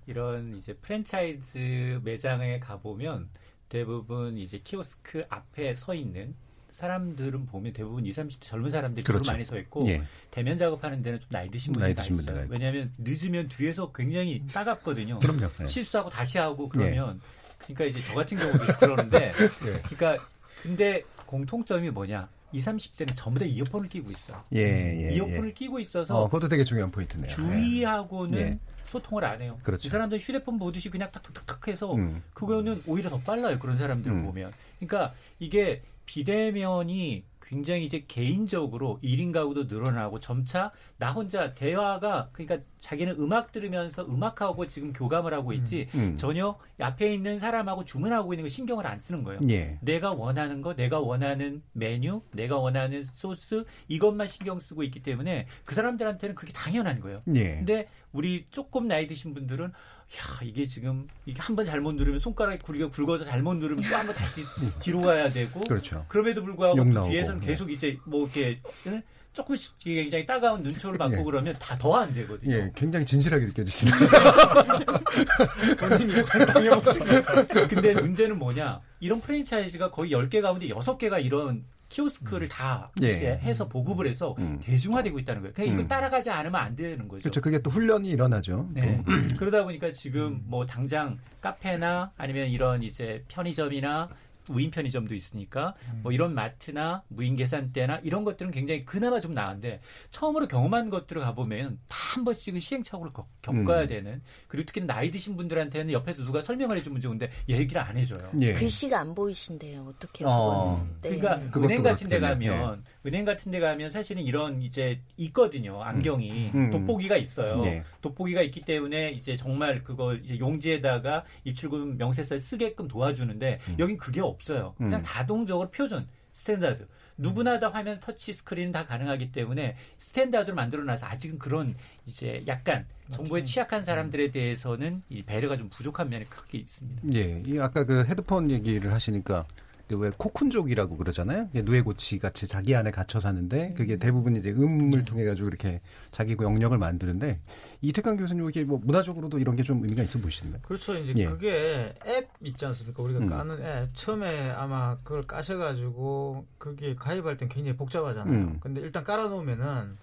[0.07, 3.29] 이런 이제 프랜차이즈 매장에 가 보면
[3.67, 6.33] 대부분 이제 키오스크 앞에 서 있는
[6.79, 9.21] 사람들은 보면 대부분 20, 30대 젊은 사람들이 그렇죠.
[9.23, 10.01] 주로 많이 서 있고 예.
[10.31, 12.43] 대면 작업하는 데는 좀 나이 드신 분들이 나이 다 드신 있어요.
[12.43, 12.53] 있고.
[12.53, 15.19] 왜냐하면 늦으면 뒤에서 굉장히 따갑거든요.
[15.19, 15.49] 그럼요.
[15.59, 15.65] 예.
[15.67, 17.19] 실수하고 다시 하고 그러면
[17.57, 19.33] 그러니까 이제 저 같은 경우도 그러는데
[19.67, 19.81] 예.
[19.89, 20.25] 그러니까
[20.63, 22.29] 근데 공통점이 뭐냐?
[22.53, 24.41] 20, 30대는 전부 다 이어폰을 끼고 있어요.
[24.55, 25.53] 예, 예, 이어폰을 예.
[25.53, 27.27] 끼고 있어서 어, 그것도 되게 중요한 포인트네요.
[27.27, 28.59] 주위하고는 예.
[28.85, 29.59] 소통을 안 해요.
[29.63, 29.85] 그렇죠.
[29.85, 32.23] 이 사람들 휴대폰 보듯이 그냥 탁탁탁탁 해서 음.
[32.33, 33.59] 그거는 오히려 더 빨라요.
[33.59, 34.25] 그런 사람들을 음.
[34.25, 34.53] 보면.
[34.79, 43.15] 그러니까 이게 비대면이 굉장히 이제 개인적으로 1인 가구도 늘어나고 점차 나 혼자 대화가 그러니까 자기는
[43.19, 46.15] 음악 들으면서 음악하고 지금 교감을 하고 있지 음.
[46.15, 49.39] 전혀 앞에 있는 사람하고 주문하고 있는 거 신경을 안 쓰는 거예요.
[49.49, 49.77] 예.
[49.81, 55.75] 내가 원하는 거, 내가 원하는 메뉴, 내가 원하는 소스 이것만 신경 쓰고 있기 때문에 그
[55.75, 57.21] 사람들한테는 그게 당연한 거예요.
[57.35, 57.55] 예.
[57.55, 59.71] 근데 우리 조금 나이 드신 분들은
[60.17, 64.07] 야 이게 지금 이게 한 번 잘못 누르면 손가락이 굵어 굵어서 잘못 누르면 또 한
[64.07, 64.43] 번 다시
[64.81, 66.05] 뒤로 가야 되고 그렇죠.
[66.11, 67.47] 럼에도 불구하고 나오고, 뒤에서는 예.
[67.47, 69.01] 계속 이제 뭐 이렇게 응?
[69.33, 71.23] 조금씩 굉장히 따가운 눈초를 받고 예.
[71.23, 72.55] 그러면 다 더 안 되거든요.
[72.55, 73.95] 예, 굉장히 진실하게 느껴지시네요.
[77.69, 78.81] 근데 문제는 뭐냐?
[78.99, 83.11] 이런 프랜차이즈가 거의 10개 가운데 6개가 이런 키오스크를 다 예.
[83.11, 84.59] 이제 해서 보급을 해서 음.
[84.61, 85.53] 대중화되고 있다는 거예요.
[85.53, 85.79] 그러니까 음.
[85.79, 87.23] 이걸 따라가지 않으면 안 되는 거죠.
[87.23, 87.41] 그렇죠.
[87.41, 88.69] 그게 또 훈련이 일어나죠.
[88.73, 89.01] 네.
[89.05, 89.27] 또.
[89.37, 94.09] 그러다 보니까 지금 뭐 당장 카페나 아니면 이런 이제 편의점이나
[94.49, 99.79] 무인 편의점도 있으니까 뭐 이런 마트나 무인 계산대나 이런 것들은 굉장히 그나마 좀 나은데
[100.09, 103.87] 처음으로 경험한 것들을 가보면 다 한 번씩은 시행착오를 겪- 겪어야 음.
[103.87, 108.31] 되는 그리고 특히 나이 드신 분들한테는 옆에서 누가 설명을 해주면 좋은데 얘기를 안 해줘요.
[108.41, 108.53] 예.
[108.53, 109.85] 글씨가 안 보이신데요.
[109.87, 110.83] 어떻게 어.
[111.03, 111.19] 그거는.
[111.19, 111.19] 네.
[111.21, 112.19] 그러니까 은행 같은 데.
[112.19, 115.83] 가면 은행 같은 데 가면 사실은 이런 이제 있거든요.
[115.83, 116.71] 안경이 음.
[116.71, 117.61] 돋보기가 있어요.
[117.61, 117.83] 네.
[118.01, 124.38] 돋보기가 있기 때문에 이제 정말 그걸 이제 용지에다가 입출금 명세서에 쓰게끔 도와주는데 여긴 그게 없
[124.49, 124.73] 어요.
[124.77, 125.03] 그냥 음.
[125.03, 131.75] 자동적으로 표준 standard 누구나 다 화면 터치 스크린 다 가능하기 때문에 standard를 만들어놔서 아직은 그런
[132.05, 137.01] 이제 약간 정보에 취약한 사람들에 대해서는 이 배려가 좀 부족한 면이 크게 있습니다.
[137.13, 141.49] 예, 이 아까 그 헤드폰 얘기를 하시니까 그 왜 코쿤족이라고 그러잖아요.
[141.53, 145.81] 누에고치 같이 자기 안에 갇혀 사는데 그게 대부분 이제 음을 통해 가지고 이렇게
[146.11, 147.39] 자기 그 영역을 만드는데
[147.81, 150.59] 이태강 교수님 이게 뭐 문화적으로도 이런 게 좀 의미가 있어 보이시나요?
[150.63, 150.95] 그렇죠.
[150.95, 151.25] 이제 예.
[151.25, 153.03] 그게 앱 있지 않습니까?
[153.03, 153.27] 우리가 음.
[153.27, 153.89] 까는 앱.
[153.95, 158.33] 처음에 아마 그걸 까셔가지고 그게 가입할 땐 굉장히 복잡하잖아요.
[158.35, 158.57] 음.
[158.61, 159.97] 근데 일단 깔아놓으면은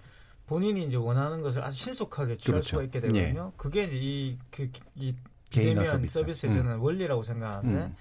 [0.45, 2.69] 본인이 이제 원하는 것을 아주 신속하게 취할 그렇죠.
[2.69, 3.51] 수가 있게 되거든요.
[3.57, 5.13] 그게 이제 이, 그, 이
[5.49, 6.19] 비대면 서비스.
[6.19, 6.81] 서비스의 저는 음.
[6.81, 7.95] 원리라고 생각하는데 음.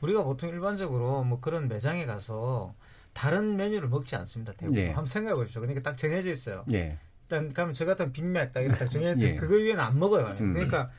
[0.00, 2.74] 우리가 보통 일반적으로 뭐 그런 매장에 가서
[3.12, 4.52] 다른 메뉴를 먹지 않습니다.
[4.52, 4.78] 대부분.
[4.78, 4.86] 예.
[4.88, 5.60] 한번 생각해 보십시오.
[5.62, 6.64] 그러니까 딱 정해져 있어요.
[6.72, 6.98] 예.
[7.22, 9.34] 일단 가면 저 같은 빅맥 딱 이렇게 딱 정해져 예.
[9.36, 10.34] 그거 위에는 안 먹어요.
[10.40, 10.52] 음.
[10.52, 10.90] 그러니까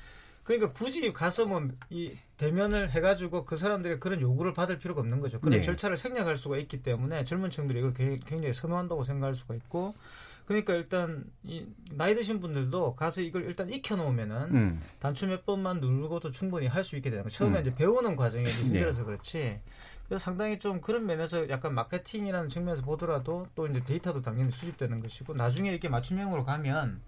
[0.43, 5.39] 그러니까 굳이 가서 뭐 이 대면을 해가지고 그 사람들의 그런 요구를 받을 필요가 없는 거죠.
[5.39, 5.63] 그런 예.
[5.63, 9.93] 절차를 생략할 수가 있기 때문에 젊은 층들이 이걸 게- 굉장히 선호한다고 생각할 수가 있고
[10.47, 14.81] 그러니까 일단 이 나이 드신 분들도 가서 이걸 일단 익혀놓으면은 음.
[14.99, 17.29] 단추 몇 번만 누르고도 충분히 할 수 있게 되는 거.
[17.29, 17.61] 처음에 음.
[17.61, 18.51] 이제 배우는 과정이 네.
[18.51, 19.59] 힘들어서 그렇지.
[20.07, 25.33] 그래서 상당히 좀 그런 면에서 약간 마케팅이라는 측면에서 보더라도 또 이제 데이터도 당연히 수집되는 것이고
[25.33, 27.01] 나중에 이렇게 맞춤형으로 가면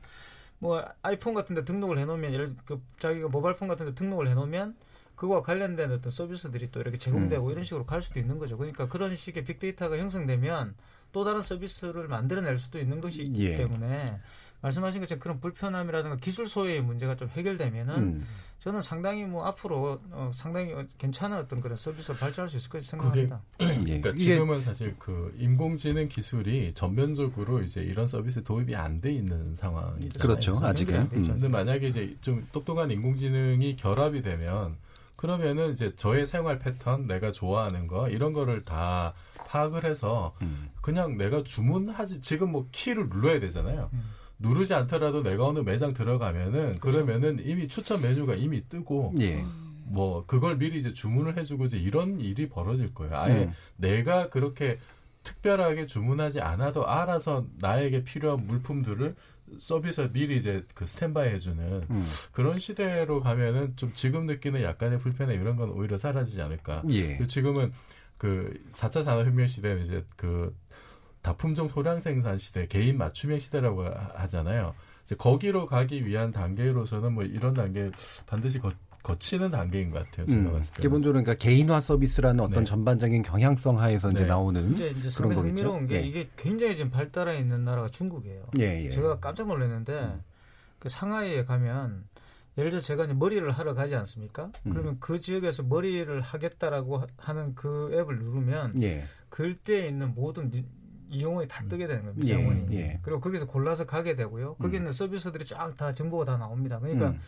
[0.59, 4.75] 뭐 아이폰 같은 데 등록을 해놓으면 예를 그 자기가 모바일폰 같은 데 등록을 해놓으면
[5.15, 7.51] 그거와 관련된 어떤 서비스들이 또 이렇게 제공되고 음.
[7.51, 8.57] 이런 식으로 갈 수도 있는 거죠.
[8.57, 10.75] 그러니까 그런 식의 빅데이터가 형성되면
[11.11, 13.57] 또 다른 서비스를 만들어낼 수도 있는 것이 있기 예.
[13.57, 14.19] 때문에
[14.61, 18.27] 말씀하신 것처럼 그런 불편함이라든가 기술 소외의 문제가 좀 해결되면은 음.
[18.59, 22.81] 저는 상당히 뭐 앞으로 어, 상당히 어, 괜찮은 어떤 그런 서비스를 발전할 수 있을 그게
[22.81, 23.41] 생각합니다.
[23.57, 29.55] 그러니까 이게- 지금은 사실 그 인공지능 기술이 전면적으로 이제 이런 서비스 도입이 안 돼 있는
[29.55, 30.11] 상황이잖아요.
[30.19, 31.07] 그렇죠, 아직은.
[31.09, 31.15] 되죠.
[31.21, 31.27] 음.
[31.27, 34.75] 근데 만약에 이제 좀 똑똑한 인공지능이 결합이 되면
[35.15, 39.13] 그러면은 이제 저의 생활 패턴, 내가 좋아하는 거 이런 거를 다
[39.49, 40.69] 파악을 해서 음.
[40.81, 43.89] 그냥 내가 주문하지 지금 뭐 키를 눌러야 되잖아요.
[43.93, 44.11] 음.
[44.37, 49.43] 누르지 않더라도 내가 어느 매장 들어가면은 그러면은 이미 추천 메뉴가 이미 뜨고 예.
[49.83, 53.17] 뭐 그걸 미리 이제 주문을 해주고 이제 이런 일이 벌어질 거예요.
[53.17, 53.51] 아예 음.
[53.75, 54.77] 내가 그렇게
[55.23, 59.15] 특별하게 주문하지 않아도 알아서 나에게 필요한 물품들을
[59.57, 62.07] 서비스 미리 이제 그 스탠바이 해주는 음.
[62.31, 66.83] 그런 시대로 가면은 좀 지금 느끼는 약간의 불편함 이런 건 오히려 사라지지 않을까.
[66.91, 67.19] 예.
[67.27, 67.73] 지금은
[68.19, 70.53] 그 4차 산업혁명 시대는 이제 그
[71.23, 74.75] 다품종 소량 생산 시대, 개인 맞춤형 시대라고 하- 하잖아요.
[75.05, 77.89] 이제 거기로 가기 위한 단계로서는 뭐 이런 단계
[78.27, 78.71] 반드시 거,
[79.03, 80.25] 거치는 단계인 것 같아요.
[80.27, 80.81] 제가 음, 봤을 때.
[80.81, 82.63] 기본적으로 그러니까 개인화 서비스라는 어떤 네.
[82.65, 84.25] 전반적인 경향성 하에서 이제 네.
[84.25, 85.47] 나오는 이제, 이제 그런 상당히 거겠죠.
[85.49, 85.99] 흥미로운 게 예.
[86.01, 88.47] 이게 굉장히 지금 발달해 있는 나라가 중국이에요.
[88.59, 88.89] 예, 예.
[88.89, 90.13] 제가 깜짝 놀랐는데
[90.77, 92.03] 그 상하이에 가면
[92.59, 94.51] 예를 들어 제가 이제 머리를 하러 가지 않습니까?
[94.65, 94.71] 음.
[94.71, 99.05] 그러면 그 지역에서 머리를 하겠다라고 하- 하는 그 앱을 누르면 예.
[99.29, 100.65] 글대에 있는 모든 미-
[101.09, 102.15] 이용원이 다 뜨게 되는 거예요.
[102.17, 102.75] 예, 미장원이.
[102.77, 102.99] 예.
[103.01, 104.55] 그리고 거기서 골라서 가게 되고요.
[104.55, 106.79] 거기 있는 서비스들이 쫙 다 정보가 다 나옵니다.
[106.79, 107.21] 그러니까 음.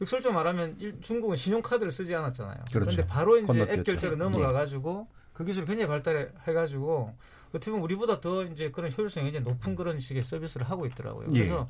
[0.00, 2.56] 역설적으로 말하면 일- 중국은 신용카드를 쓰지 않았잖아요.
[2.72, 2.80] 그렇죠.
[2.80, 3.80] 그런데 바로 이제 건너뛰었죠.
[3.80, 7.14] 앱 결제로 넘어가 가지고 그 기술이 굉장히 발달해 가지고
[7.48, 11.28] 어떻게 보면 우리보다 더 이제 그런 효율성이 굉장히 높은 그런 식의 서비스를 하고 있더라고요.
[11.34, 11.38] 예.
[11.40, 11.68] 그래서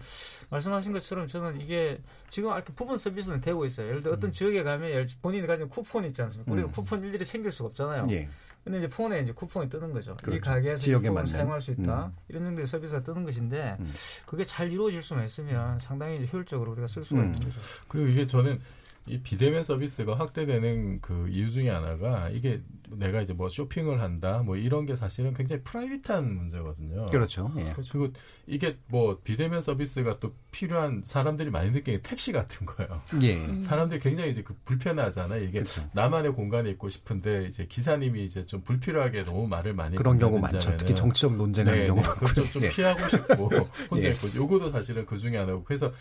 [0.50, 2.00] 말씀하신 것처럼 저는 이게
[2.30, 3.88] 지금 아까 부분 서비스는 되고 있어요.
[3.88, 6.52] 예를 들어 어떤 지역에 가면 본인이 가진 쿠폰 있지 않습니까?
[6.52, 6.72] 우리가 음.
[6.72, 8.04] 쿠폰 일일이 챙길 수가 없잖아요.
[8.10, 8.28] 예.
[8.64, 10.12] 근데 이제 폰에 이제 쿠폰이 뜨는 거죠.
[10.20, 10.40] 이 그렇죠.
[10.42, 11.26] 가게에서 이 지역에 쿠폰을 맞는.
[11.26, 12.06] 사용할 수 있다.
[12.06, 12.12] 음.
[12.28, 13.92] 이런 정도의 서비스가 뜨는 것인데 음.
[14.26, 17.26] 그게 잘 이루어질 수만 있으면 상당히 이제 효율적으로 우리가 쓸 수가 음.
[17.26, 17.60] 있는 거죠.
[17.86, 18.60] 그리고 이게 저는
[19.08, 24.56] 이 비대면 서비스가 확대되는 그 이유 중에 하나가 이게 내가 이제 뭐 쇼핑을 한다 뭐
[24.56, 27.06] 이런 게 사실은 굉장히 프라이빗한 문제거든요.
[27.06, 27.52] 그렇죠.
[27.58, 27.64] 예.
[27.74, 28.08] 그리고
[28.46, 33.02] 이게 뭐 비대면 서비스가 또 필요한 사람들이 많이 느끼는 게 택시 같은 거예요.
[33.22, 33.36] 예.
[33.36, 33.62] 음.
[33.62, 35.42] 사람들이 굉장히 이제 그 불편하잖아요.
[35.42, 35.88] 이게 그렇죠.
[35.92, 40.76] 나만의 공간에 있고 싶은데 이제 기사님이 이제 좀 불필요하게 너무 말을 많이 그런 경우 많죠.
[40.78, 42.08] 특히 정치적 논쟁하는 네, 경우 네.
[42.08, 42.68] 그걸 좀, 좀 예.
[42.70, 43.48] 피하고 싶고
[43.90, 44.12] 혼자 예.
[44.12, 45.92] 있고 요거도 사실은 그 중에 하나고 그래서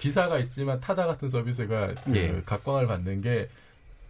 [0.00, 2.42] 기사가 있지만 타다 같은 서비스가 그 예.
[2.46, 3.48] 각광을 받는 게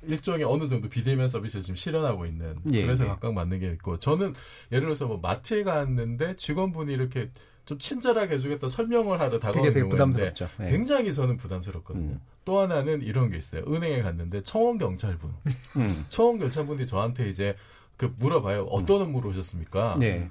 [0.07, 3.09] 일종의 어느 정도 비대면 서비스를 지금 실현하고 있는 예, 그래서 예.
[3.09, 4.33] 각광 받는 게 있고 저는
[4.71, 7.31] 예를 들어서 뭐 마트에 갔는데 직원분이 이렇게
[7.67, 10.49] 좀 친절하게 해주겠다 설명을 하러 다가오는 되게 있는데 부담스럽죠.
[10.61, 10.71] 예.
[10.71, 12.13] 굉장히 저는 부담스럽거든요.
[12.13, 12.21] 음.
[12.45, 13.65] 또 하나는 이런 게 있어요.
[13.67, 15.35] 은행에 갔는데 청원 경찰분,
[15.77, 16.05] 음.
[16.09, 17.57] 청원 경찰분이 저한테 이제
[17.97, 18.63] 그 물어봐요.
[18.65, 19.97] 어떤 업무로 오셨습니까?
[19.99, 20.31] 네.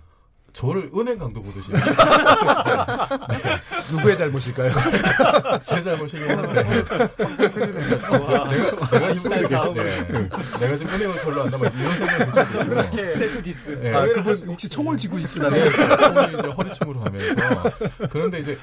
[0.60, 1.72] 저를 은행 강도 보듯이.
[3.93, 4.74] 누구의 잘못일까요?
[5.64, 6.64] 제 잘못이긴 한데.
[7.47, 10.30] 내가, 내가 지금 은행, 네.
[10.60, 12.68] 내가 지금 은행을 별로 안 남아 이런 생각이.
[12.68, 13.69] 그렇게 self diss.
[13.82, 13.93] 네.
[13.95, 15.64] 아, 그분 혹시 총을 쥐고 있진 않아요?
[15.64, 17.36] 네, 총을 이제 허리춤으로 하면서.
[18.10, 18.57] 그런데 이제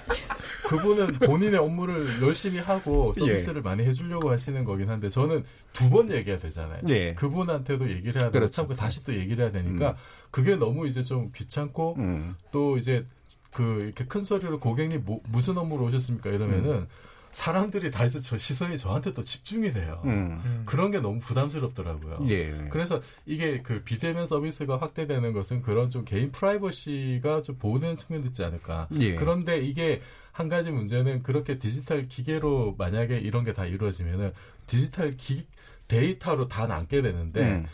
[0.69, 6.39] 그분은 본인의 업무를 열심히 하고 서비스를 많이 해주려고 하시는 거긴 한데 저는 두 번 얘기해야
[6.41, 6.81] 되잖아요.
[6.89, 7.15] 예.
[7.15, 8.51] 그분한테도 얘기를 해야 되고 그렇죠.
[8.51, 9.95] 참고 다시 또 얘기를 해야 되니까 음.
[10.31, 12.35] 그게 너무 이제 좀 귀찮고 음.
[12.53, 13.07] 또 이제
[13.53, 16.87] 그 이렇게 큰 소리로 고객님 뭐- 무슨 업무로 오셨습니까 이러면은 음.
[17.33, 20.01] 사람들이 다 이제 저 시선이 저한테 또 집중이 돼요.
[20.05, 20.62] 음.
[20.64, 22.16] 그런 게 너무 부담스럽더라고요.
[22.31, 22.51] 예.
[22.70, 28.43] 그래서 이게 그 비대면 서비스가 확대되는 것은 그런 좀 개인 프라이버시가 좀 보호되는 측면도 있지
[28.43, 28.89] 않을까.
[29.01, 29.14] 예.
[29.16, 30.01] 그런데 이게
[30.33, 34.33] 한 가지 문제는 그렇게 디지털 기계로 만약에 이런 게 다 이루어지면은
[34.66, 35.47] 디지털 기
[35.89, 37.66] 데이터로 다 남게 되는데 음.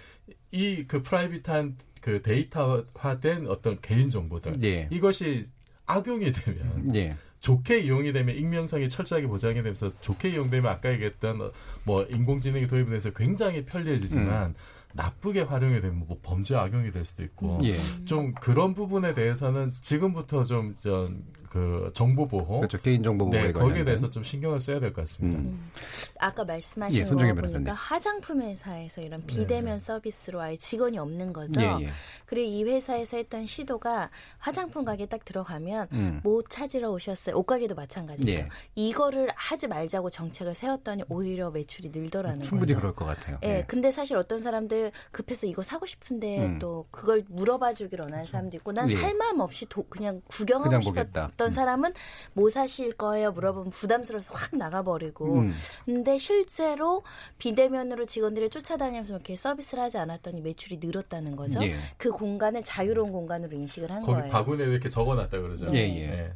[0.50, 4.88] 이그 private한 그 데이터화된 어떤 개인 정보들 예.
[4.90, 5.44] 이것이
[5.86, 7.16] 악용이 되면 예.
[7.40, 11.52] 좋게 이용이 되면 익명성이 철저하게 보장이 되면서 좋게 이용되면 아까 얘기했던 어,
[11.84, 14.54] 뭐 인공지능이 도입이 돼서 굉장히 편리해지지만 음.
[14.94, 17.74] 나쁘게 활용이 되면 뭐 범죄 악용이 될 수도 있고 예.
[18.04, 22.80] 좀 그런 부분에 대해서는 지금부터 좀 전 그 정보 보호 그렇죠.
[22.80, 23.84] 개인 정보 보호에 네, 거기에 관련된.
[23.84, 25.38] 대해서 좀 신경을 써야 될 것 같습니다.
[25.38, 25.70] 음.
[26.18, 27.66] 아까 말씀하신 예, 거 보니까 변호사님.
[27.68, 31.60] 화장품 회사에서 이런 비대면 서비스로 아예 직원이 없는 거죠.
[31.60, 31.88] 예, 예.
[32.24, 36.20] 그리고 이 회사에서 했던 시도가 화장품 가게 딱 들어가면 음.
[36.22, 37.36] 뭐 찾으러 오셨어요.
[37.36, 38.30] 옷 가게도 마찬가지죠.
[38.30, 38.48] 예.
[38.74, 42.80] 이거를 하지 말자고 정책을 세웠더니 오히려 매출이 늘더라는 충분히 거죠.
[42.80, 43.36] 그럴 것 같아요.
[43.42, 46.58] 예, 근데 사실 어떤 사람들 급해서 이거 사고 싶은데 음.
[46.58, 48.96] 또 그걸 물어봐 주기를 원하는 사람도 있고 난 예.
[48.96, 51.46] 살마음 없이 도- 그냥 구경하고 그냥 싶었던 보겠다.
[51.46, 51.50] 음.
[51.50, 51.92] 사람은
[52.34, 55.54] 뭐 사실 거예요 물어보면 부담스러워서 확 나가버리고 음.
[55.84, 57.02] 근데 실제로
[57.38, 61.62] 비대면으로 직원들이 쫓아다니면서 이렇게 서비스를 하지 않았더니 매출이 늘었다는 거죠.
[61.62, 61.76] 예.
[61.96, 64.32] 그 공간을 자유로운 공간으로 인식을 한 거기 거예요.
[64.32, 65.66] 바구니에 이렇게 적어놨다 그러죠.
[65.72, 66.32] 예, 예.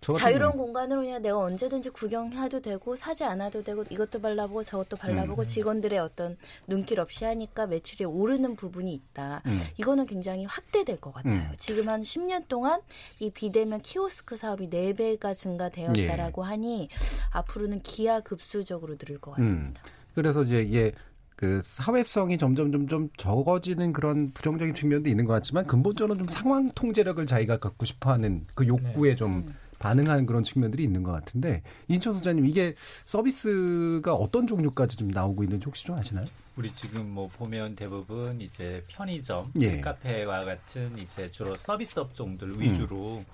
[0.00, 5.44] 자유로운 공간으로 그냥 내가 언제든지 구경해도 되고 사지 않아도 되고 이것도 발라보고 저것도 발라보고 음.
[5.44, 9.42] 직원들의 어떤 눈길 없이 하니까 매출이 오르는 부분이 있다.
[9.46, 9.52] 음.
[9.76, 11.34] 이거는 굉장히 확대될 것 같아요.
[11.34, 11.52] 음.
[11.56, 12.80] 지금 한 10년 동안
[13.18, 16.48] 이 비대면 키오스크 사업이 4배가 증가되었다라고 예.
[16.48, 16.88] 하니
[17.30, 19.44] 앞으로는 기하급수적으로 늘을 것 음.
[19.44, 19.82] 같습니다.
[20.14, 20.92] 그래서 이제 이게
[21.38, 27.24] 그 사회성이 점점 점점 적어지는 그런 부정적인 측면도 있는 것 같지만 근본적으로 좀 상황 통제력을
[27.24, 32.74] 자기가 갖고 싶어하는 그 욕구에 좀 반응하는 그런 측면들이 있는 것 같은데 인천 소장님 이게
[33.06, 36.26] 서비스가 어떤 종류까지 좀 나오고 있는지 혹시 좀 아시나요?
[36.56, 39.80] 우리 지금 뭐 보면 대부분 이제 편의점, 예.
[39.80, 43.24] 카페와 같은 이제 주로 서비스 업종들 위주로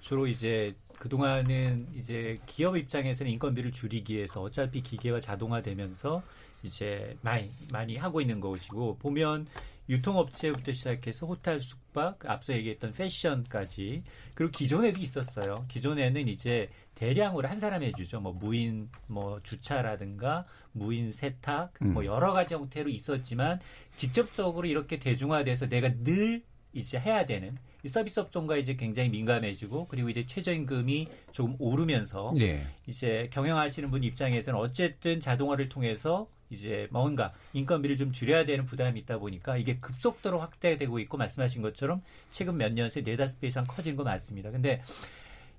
[0.00, 6.22] 주로 이제 그동안은 이제 기업 입장에서는 인건비를 줄이기 위해서 어차피 기계와 자동화되면서
[6.62, 9.46] 이제 많이 많이 하고 있는 것이고 보면
[9.88, 14.02] 유통업체부터 시작해서 호텔, 숙박, 앞서 얘기했던 패션까지
[14.34, 15.64] 그리고 기존에도 있었어요.
[15.68, 18.20] 기존에는 이제 대량으로 한 사람이 해주죠.
[18.20, 22.06] 뭐 무인 뭐 주차라든가 무인 세탁 뭐 음.
[22.06, 23.60] 여러 가지 형태로 있었지만
[23.96, 26.42] 직접적으로 이렇게 대중화돼서 내가 늘
[26.72, 32.66] 이제 해야 되는 이 서비스 업종과 이제 굉장히 민감해지고 그리고 이제 최저임금이 조금 오르면서 예.
[32.86, 39.18] 이제 경영하시는 분 입장에서는 어쨌든 자동화를 통해서 이제 뭔가 인건비를 좀 줄여야 되는 부담이 있다
[39.18, 43.96] 보니까 이게 급속도로 확대되고 있고 말씀하신 것처럼 최근 몇 년 새 네다섯 배 이상 커진
[43.96, 44.50] 거 맞습니다.
[44.50, 44.82] 근데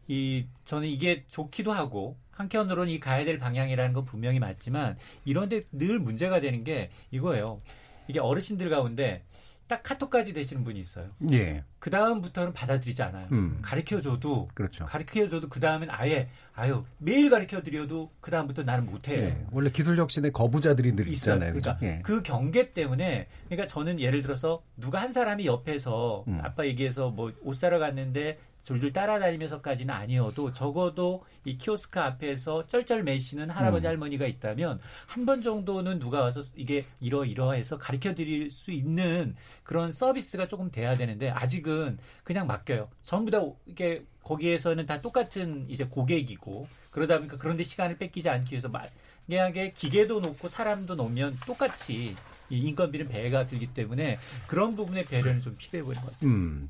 [0.07, 5.99] 이 저는 이게 좋기도 하고 한편으로는 이 가야 될 방향이라는 건 분명히 맞지만 이런데 늘
[5.99, 7.61] 문제가 되는 게 이거예요.
[8.07, 9.23] 이게 어르신들 가운데
[9.69, 11.11] 딱 카톡까지 되시는 분이 있어요.
[11.31, 11.63] 예.
[11.77, 13.27] 그 다음부터는 받아들이지 않아요.
[13.31, 13.59] 음.
[13.61, 14.85] 가르쳐줘도 그렇죠.
[14.85, 19.19] 가르쳐줘도 그 다음엔 아예 아유 매일 가르쳐드려도 그 다음부터 나는 못해요.
[19.19, 19.45] 예.
[19.51, 21.53] 원래 기술 혁신의 거부자들이 늘 있잖아요.
[21.53, 21.77] 그러니까?
[21.83, 22.01] 예.
[22.03, 26.39] 그 경계 때문에 그러니까 저는 예를 들어서 누가 한 사람이 옆에서 음.
[26.43, 28.39] 아빠 얘기해서 뭐 옷 사러 갔는데
[28.69, 33.89] 졸졸 따라다니면서까지는 아니어도 적어도 이 키오스크 앞에서 쩔쩔 매시는 할아버지 음.
[33.89, 39.91] 할머니가 있다면 한 번 정도는 누가 와서 이게 이러 이러해서 가르쳐 드릴 수 있는 그런
[39.91, 42.89] 서비스가 조금 돼야 되는데 아직은 그냥 맡겨요.
[43.01, 48.69] 전부 다 이게 거기에서는 다 똑같은 이제 고객이고 그러다 보니까 그런데 시간을 뺏기지 않기 위해서
[48.69, 52.15] 만약에 기계도 놓고 사람도 놓으면 똑같이 이
[52.49, 56.29] 인건비는 배가 들기 때문에 그런 부분의 배려는 좀 필요해 보이는 것 같아요.
[56.29, 56.69] 음.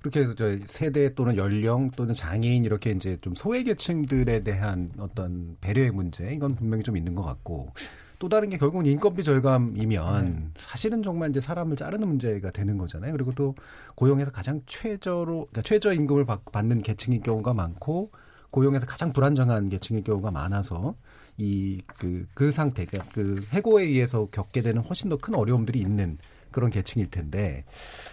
[0.00, 5.90] 그렇게 해서 저 세대 또는 연령 또는 장애인 이렇게 이제 좀 소외계층들에 대한 어떤 배려의
[5.90, 7.72] 문제 이건 분명히 좀 있는 것 같고
[8.18, 13.12] 또 다른 게 결국은 인건비 절감이면 사실은 정말 이제 사람을 자르는 문제가 되는 거잖아요.
[13.12, 13.54] 그리고 또
[13.94, 18.10] 고용에서 가장 최저로 그러니까 최저 임금을 받, 받는 계층인 경우가 많고
[18.50, 20.94] 고용에서 가장 불안정한 계층의 경우가 많아서
[21.38, 26.18] 이그그 상태 그 해고에 의해서 겪게 되는 훨씬 더 큰 어려움들이 있는
[26.50, 27.64] 그런 계층일 텐데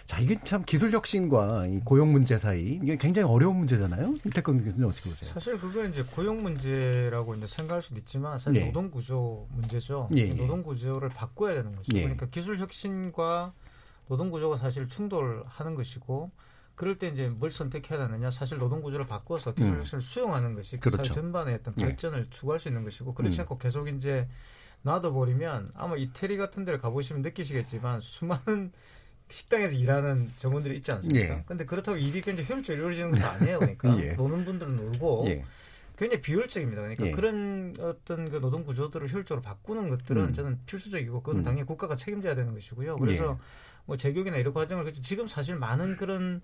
[0.05, 4.13] 자 이게 참 기술 혁신과 이 고용 문제 사이 이게 굉장히 어려운 문제잖아요.
[4.25, 5.31] 이태권 교수님 어떻게 보세요?
[5.33, 8.65] 사실 그건 이제 고용 문제라고 이제 생각할 수도 있지만 사실 예.
[8.65, 10.09] 노동 구조 문제죠.
[10.17, 10.33] 예, 예.
[10.33, 11.87] 노동 구조를 바꿔야 되는 거죠.
[11.95, 12.01] 예.
[12.01, 13.53] 그러니까 기술 혁신과
[14.09, 16.29] 노동 구조가 사실 충돌하는 것이고
[16.75, 19.79] 그럴 때 이제 뭘 선택해야 되느냐 사실 노동 구조를 바꿔서 기술 음.
[19.79, 21.13] 혁신을 수용하는 것이 그 그렇죠.
[21.13, 21.85] 사회 전반의 어떤 예.
[21.85, 23.41] 발전을 추구할 수 있는 것이고 그렇지 음.
[23.43, 24.27] 않고 계속 이제
[24.83, 28.71] 놔둬버리면 아마 이태리 같은 데를 가보시면 느끼시겠지만 수많은
[29.29, 31.35] 식당에서 일하는 점원들이 있지 않습니까?
[31.35, 31.43] 예.
[31.47, 33.59] 근데 그렇다고 일이 굉장히 효율적으로 이루어지는 것도 아니에요.
[33.59, 34.11] 그러니까 예.
[34.13, 35.43] 노는 분들은 놀고 예.
[35.97, 36.81] 굉장히 비효율적입니다.
[36.81, 37.11] 그러니까 예.
[37.11, 40.33] 그런 어떤 그 노동 구조들을 효율적으로 바꾸는 것들은 음.
[40.33, 41.43] 저는 필수적이고 그것은 음.
[41.43, 42.97] 당연히 국가가 책임져야 되는 것이고요.
[42.97, 43.74] 그래서 예.
[43.85, 46.41] 뭐 재교육이나 이런 과정을 지금 사실 많은 그런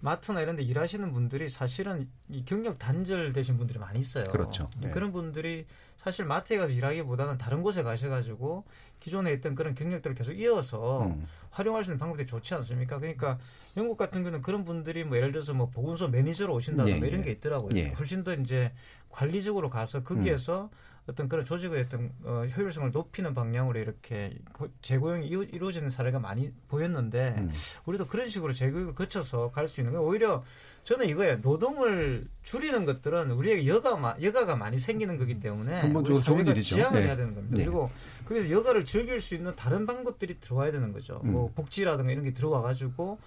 [0.00, 4.24] 마트나 이런 데 일하시는 분들이 사실은 이 경력 단절 되신 분들이 많이 있어요.
[4.24, 4.70] 그렇죠.
[4.80, 4.90] 네.
[4.90, 5.66] 그런 분들이
[5.98, 8.64] 사실 마트에 가서 일하기보다는 다른 곳에 가셔가지고
[9.00, 11.26] 기존에 있던 그런 경력들을 계속 이어서 음.
[11.50, 12.98] 활용할 수 있는 방법이 좋지 않습니까?
[12.98, 13.38] 그러니까
[13.76, 17.24] 영국 같은 경우는 그런 분들이 뭐 예를 들어서 뭐 보건소 매니저로 오신다든가 예, 이런 예.
[17.24, 17.70] 게 있더라고요.
[17.74, 17.88] 예.
[17.90, 18.72] 훨씬 더 이제
[19.10, 20.97] 관리적으로 가서 거기에서 음.
[21.08, 26.52] 어떤 그런 조직의 어떤 어, 효율성을 높이는 방향으로 이렇게 고- 재고용이 이루- 이루어지는 사례가 많이
[26.68, 27.50] 보였는데 음.
[27.86, 30.06] 우리도 그런 식으로 재교육을 거쳐서 갈 수 있는 거예요.
[30.06, 30.44] 오히려
[30.84, 31.38] 저는 이거예요.
[31.42, 36.76] 노동을 줄이는 것들은 우리에게 여가 마, 여가가 많이 생기는 거기 때문에 근본적으로 좋은 일이죠.
[36.76, 37.06] 지향을 네.
[37.06, 37.56] 해야 되는 겁니다.
[37.56, 37.64] 네.
[37.64, 37.90] 그리고
[38.26, 41.20] 거기서 여가를 즐길 수 있는 다른 방법들이 들어와야 되는 거죠.
[41.24, 41.32] 음.
[41.32, 43.18] 뭐 복지라든가 이런 게 들어와 가지고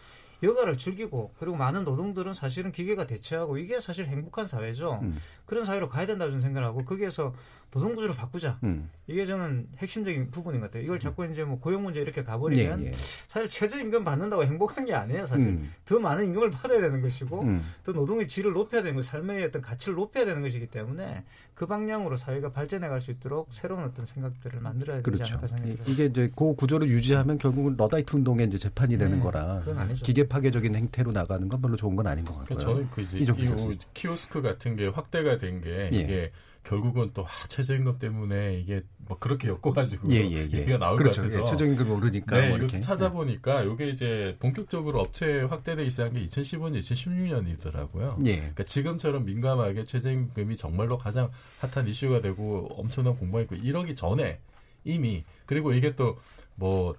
[0.44, 5.00] 여가를 즐기고 그리고 많은 노동들은 사실은 기계가 대체하고 이게 사실 행복한 사회죠.
[5.04, 5.20] 음.
[5.46, 7.34] 그런 사회로 가야 된다고 저는 생각하고 거기에서
[7.70, 8.60] 노동 구조를 바꾸자.
[8.64, 8.90] 음.
[9.12, 10.84] 이게 저는 핵심적인 부분인 것 같아요.
[10.84, 12.94] 이걸 자꾸 이제 뭐 고용 문제 이렇게 가버리면 예, 예.
[13.28, 15.26] 사실 최저임금 받는다고 행복한 게 아니에요.
[15.26, 15.72] 사실 음.
[15.86, 17.64] 더 많은 임금을 받아야 되는 것이고 음.
[17.84, 22.16] 또 노동의 질을 높여야 되는 것, 삶의 어떤 가치를 높여야 되는 것이기 때문에 그 방향으로
[22.18, 25.24] 사회가 발전해 갈 수 있도록 새로운 어떤 생각들을 만들어야 되지 그렇죠.
[25.34, 25.88] 않을까 생각이 이- 들어요.
[25.92, 29.62] 이게 이제 그 구조를 유지하면 결국은 러다이트 운동의 이제 재판이 되는 네, 거라.
[30.04, 32.58] 기계 파괴적인 행태로 나가는 건 별로 좋은 건 아닌 것 같고요.
[32.58, 33.78] 그러니까 저는 그 이제 이.
[33.94, 35.98] 키오스크 같은 게 확대가 된게 예.
[35.98, 36.32] 이게
[36.64, 40.42] 결국은 또 아, 최저임금 때문에 이게 뭐 그렇게 엮어가지고 예, 예, 예.
[40.42, 41.22] 얘기가 나올 그렇죠.
[41.22, 42.80] 것 같아서 예, 최저임금이 오르니까 네, 뭐 이렇게.
[42.80, 48.26] 찾아보니까 이게 이제 본격적으로 업체에 확대되기 시작한 게 2015년, 2016년이더라고요.
[48.28, 48.38] 예.
[48.38, 54.40] 그러니까 지금처럼 민감하게 최저임금이 정말로 가장 핫한 이슈가 되고 엄청난 공방이 있고 이러기 전에
[54.84, 56.96] 이미 그리고 이게 또뭐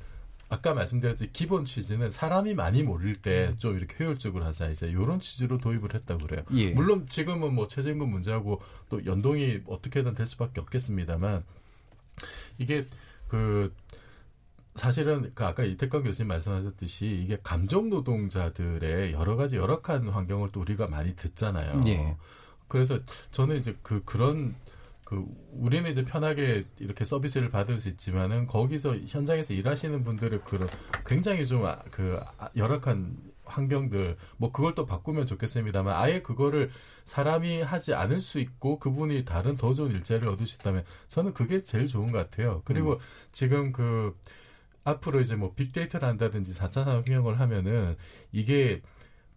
[0.53, 5.57] 아까 말씀드렸듯이 기본 취지는 사람이 많이 몰릴 때 좀 이렇게 효율적으로 하자 이제 이런 취지로
[5.57, 6.45] 도입을 했다고 그래요.
[6.53, 6.73] 예.
[6.73, 11.43] 물론 지금은 뭐 최저임금 문제하고 또 연동이 어떻게든 될 수밖에 없겠습니다만
[12.59, 12.87] 이게
[13.29, 13.75] 그
[14.75, 20.87] 사실은 그 아까 이태광 교수님 말씀하셨듯이 이게 감정 노동자들의 여러 가지 열악한 환경을 또 우리가
[20.87, 21.83] 많이 듣잖아요.
[21.87, 22.17] 예.
[22.69, 22.99] 그래서
[23.31, 24.55] 저는 이제 그 그런
[25.13, 30.67] 그 우리는 이제 편하게 이렇게 서비스를 받을 수 있지만은 거기서 현장에서 일하시는 분들의 그런
[31.05, 32.19] 굉장히 좀 그
[32.57, 36.71] 열악한 환경들 뭐 그걸 또 바꾸면 좋겠습니다만 아예 그거를
[37.05, 41.63] 사람이 하지 않을 수 있고 그분이 다른 더 좋은 일자리를 얻을 수 있다면 저는 그게
[41.63, 42.63] 제일 좋은 것 같아요.
[42.65, 42.99] 그리고
[43.33, 44.19] 지금 그
[44.85, 47.97] 앞으로 이제 뭐 빅데이터를 한다든지 4차 산업혁명을 하면은
[48.33, 48.81] 이게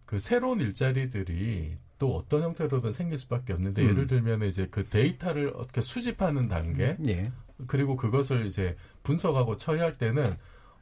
[0.06, 3.88] 그 새로운 일자리들이 또 어떤 형태로든 생길 수밖에 없는데 음.
[3.88, 7.32] 예를 들면 이제 그 데이터를 어떻게 수집하는 단계 예.
[7.66, 10.24] 그리고 그것을 이제 분석하고 처리할 때는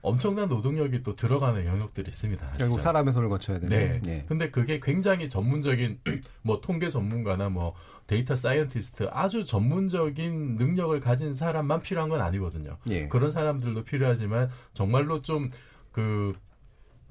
[0.04, 2.46] 엄청난 노동력이 또 들어가는 영역들이 있습니다.
[2.58, 2.82] 결국 진짜.
[2.82, 3.70] 사람의 손을 거쳐야 되는.
[3.70, 4.00] 네.
[4.06, 4.24] 예.
[4.28, 6.00] 근데 그게 굉장히 전문적인
[6.42, 7.74] 뭐 통계 전문가나 뭐
[8.06, 12.76] data scientist 아주 전문적인 능력을 가진 사람만 필요한 건 아니거든요.
[12.90, 13.08] 예.
[13.08, 16.34] 그런 사람들도 필요하지만 정말로 좀그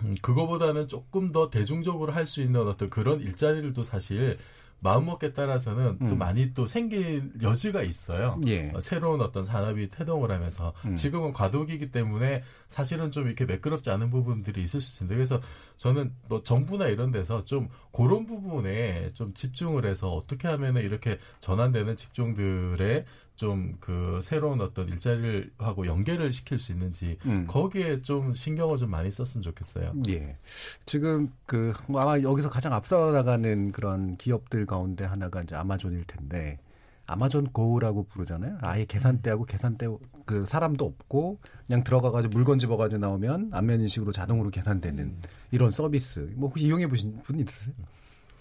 [0.01, 4.37] 음, 그거보다는 조금 더 대중적으로 할 수 있는 어떤 그런 일자리들도 사실
[4.83, 6.17] 마음먹기에 따라서는 또 음.
[6.17, 8.39] 많이 또 생길 여지가 있어요.
[8.47, 8.69] 예.
[8.73, 10.97] 어, 새로운 어떤 산업이 태동을 하면서 음.
[10.97, 15.39] 지금은 과도기이기 때문에 사실은 좀 이렇게 매끄럽지 않은 부분들이 있을 수 있는데 그래서
[15.77, 21.95] 저는 뭐 정부나 이런 데서 좀 그런 부분에 좀 집중을 해서 어떻게 하면 이렇게 전환되는
[21.95, 23.05] 직종들의
[23.36, 27.45] 좀 그 새로운 어떤 일자리를 하고 연계를 시킬 수 있는지 음.
[27.47, 29.93] 거기에 좀 신경을 좀 많이 썼으면 좋겠어요.
[30.07, 30.38] 예.
[30.86, 36.59] 지금 그뭐 아마 여기서 가장 앞서 나가는 그런 기업들 가운데 하나가 이제 아마존일 텐데
[37.05, 38.57] 아마존 고라고 부르잖아요.
[38.61, 39.88] 아예 계산대하고 계산대
[40.25, 45.17] 그 사람도 없고 그냥 들어가가지고 물건 집어가지고 나오면 안면 인식으로 자동으로 계산되는
[45.51, 46.31] 이런 서비스.
[46.36, 47.75] 뭐 혹시 이용해 보신 분 있으세요?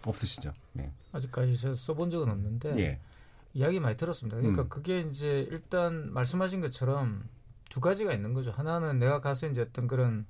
[0.04, 0.52] 없으시죠?
[0.72, 0.90] 네.
[1.12, 3.00] 아직까지 제가 써본 적은 없는데 예.
[3.54, 4.38] 이야기 많이 들었습니다.
[4.38, 4.68] 그러니까 음.
[4.68, 7.28] 그게 이제 일단 말씀하신 것처럼
[7.68, 8.50] 두 가지가 있는 거죠.
[8.50, 10.26] 하나는 내가 가서 이제 어떤 그런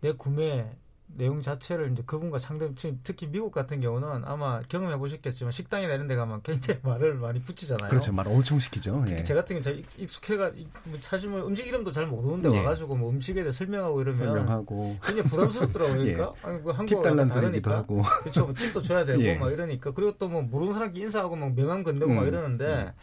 [0.00, 0.76] 내 구매
[1.14, 2.68] 내용 자체를 이제 그분과 상대
[3.02, 7.88] 특히 미국 같은 경우는 아마 경험해 보셨겠지만 식당이나 이런 데 가면 굉장히 말을 많이 붙이잖아요.
[7.88, 8.12] 그렇죠.
[8.12, 9.04] 말 엄청 시키죠.
[9.08, 9.22] 예.
[9.22, 10.50] 제 같은 경우 익숙해가
[10.86, 12.58] 뭐 사실 뭐 음식 이름도 잘 모르는데 예.
[12.58, 15.94] 와가지고 뭐 음식에 대해 설명하고 이러면 설명하고 굉장히 부담스럽더라고요.
[16.02, 16.72] 그러니까 예.
[16.72, 18.02] 아니, 그 달라는 다르니까 하고.
[18.22, 18.44] 그렇죠.
[18.46, 19.36] 뭐 팁도 줘야 되고 예.
[19.36, 22.28] 막 이러니까 그리고 또 뭐 모르는 사람끼리 인사하고 막 명함 건네고 막 음.
[22.28, 22.94] 이러는데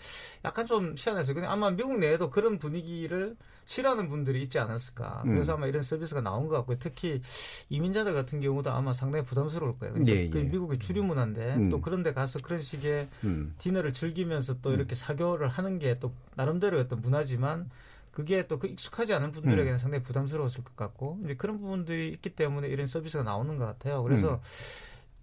[0.43, 1.35] 약간 좀 희한했어요.
[1.35, 3.35] 근데 아마 미국 내에도 그런 분위기를
[3.69, 5.21] 싫어하는 분들이 있지 않았을까.
[5.25, 5.35] 음.
[5.35, 6.77] 그래서 아마 이런 서비스가 나온 것 같고요.
[6.79, 7.21] 특히
[7.69, 9.93] 이민자들 같은 경우도 아마 상당히 부담스러울 거예요.
[10.07, 10.43] 예, 그 예.
[10.45, 11.69] 미국의 주류 문화인데 음.
[11.69, 13.53] 또 그런 데 가서 그런 식의 음.
[13.59, 17.69] 디너를 즐기면서 또 이렇게 사교를 하는 게 또 나름대로의 어떤 문화지만
[18.11, 19.77] 그게 또 그 익숙하지 않은 분들에게는 음.
[19.77, 24.01] 상당히 부담스러웠을 것 같고 이제 그런 부분들이 있기 때문에 이런 서비스가 나오는 것 같아요.
[24.01, 24.39] 그래서 음.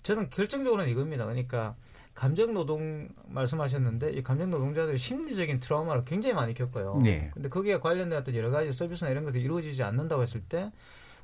[0.05, 1.25] 저는 결정적으로는 이겁니다.
[1.25, 1.75] 그러니까
[2.17, 6.99] 감정 노동 말씀하셨는데 이 감정 노동자들이 심리적인 트라우마를 굉장히 많이 겪어요.
[7.05, 7.31] 네.
[7.33, 10.73] 근데 거기에 관련된 어떤 여러 가지 서비스나 이런 것들이 이루어지지 않는다고 했을 때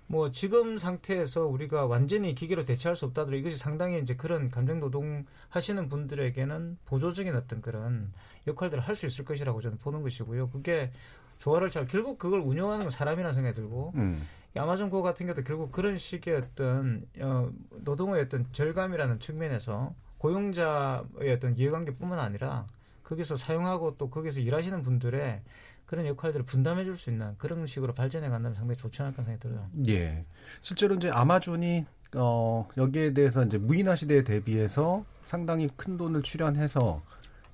[0.07, 5.25] 뭐 지금 상태에서 우리가 완전히 기계로 대체할 수 없다더라도 이것이 상당히 이제 그런 감정 노동
[5.49, 8.13] 하시는 분들에게는 보조적인 어떤 그런
[8.47, 10.51] 역할들을 할 수 있을 것이라고 저는 보는 것이고요.
[10.51, 10.93] 그게
[11.39, 14.27] 조화를 잘 결국 그걸 운영하는 건 사람이라는 생각이 들고 음.
[14.55, 21.33] 이 아마존 고 같은 경우도 결국 그런 식의 어떤 어, 노동의 어떤 절감이라는 측면에서 고용자의
[21.37, 22.67] 어떤 이해관계뿐만 아니라
[23.03, 25.43] 거기서 사용하고 또 거기서 일하시는 분들의
[25.87, 29.69] 그런 역할들을 분담해 줄 수 있는 그런 식으로 발전해 간다면 상당히 좋지 않을까 생각이 들어요.
[29.89, 30.25] 예.
[30.61, 37.03] 실제로 이제 아마존이 어 여기에 대해서 이제 무인화 시대에 대비해서 상당히 큰 돈을 출연해서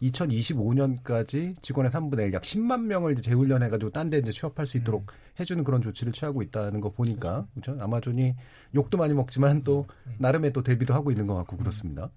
[0.02, 5.06] 2025년까지 직원의 3분의 1, 약 10만 명을 이제 재훈련해가지고 딴 데 이제 취업할 수 있도록
[5.40, 7.76] 해주는 그런 조치를 취하고 있다는 거 보니까 그렇죠.
[7.82, 8.34] 아마존이
[8.74, 9.86] 욕도 많이 먹지만 또
[10.18, 12.10] 나름의 또 대비도 하고 있는 것 같고 그렇습니다.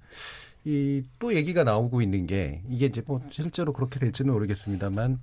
[0.66, 5.20] 이 또 얘기가 나오고 있는 게 이게 이제 뭐 실제로 그렇게 될지는 모르겠습니다만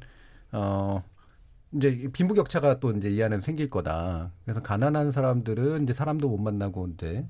[0.53, 1.03] 어
[1.73, 4.33] 이제 빈부격차가 또 이제 이 안에 생길 거다.
[4.45, 7.27] 그래서 가난한 사람들은 이제 사람도 못 만나고 이제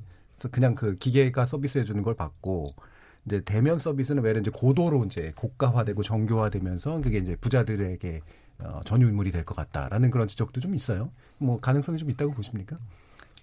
[0.53, 2.69] 그냥 그 기계가 서비스해 주는 걸 받고
[3.29, 8.23] 이제 대면 서비스는 외래 이제 고도로 이제 고가화되고 정교화되면서 그게 이제 부자들에게
[8.61, 11.11] 어, 전유물이 될 것 같다라는 그런 지적도 좀 있어요.
[11.39, 12.79] 뭐 가능성이 좀 있다고 보십니까?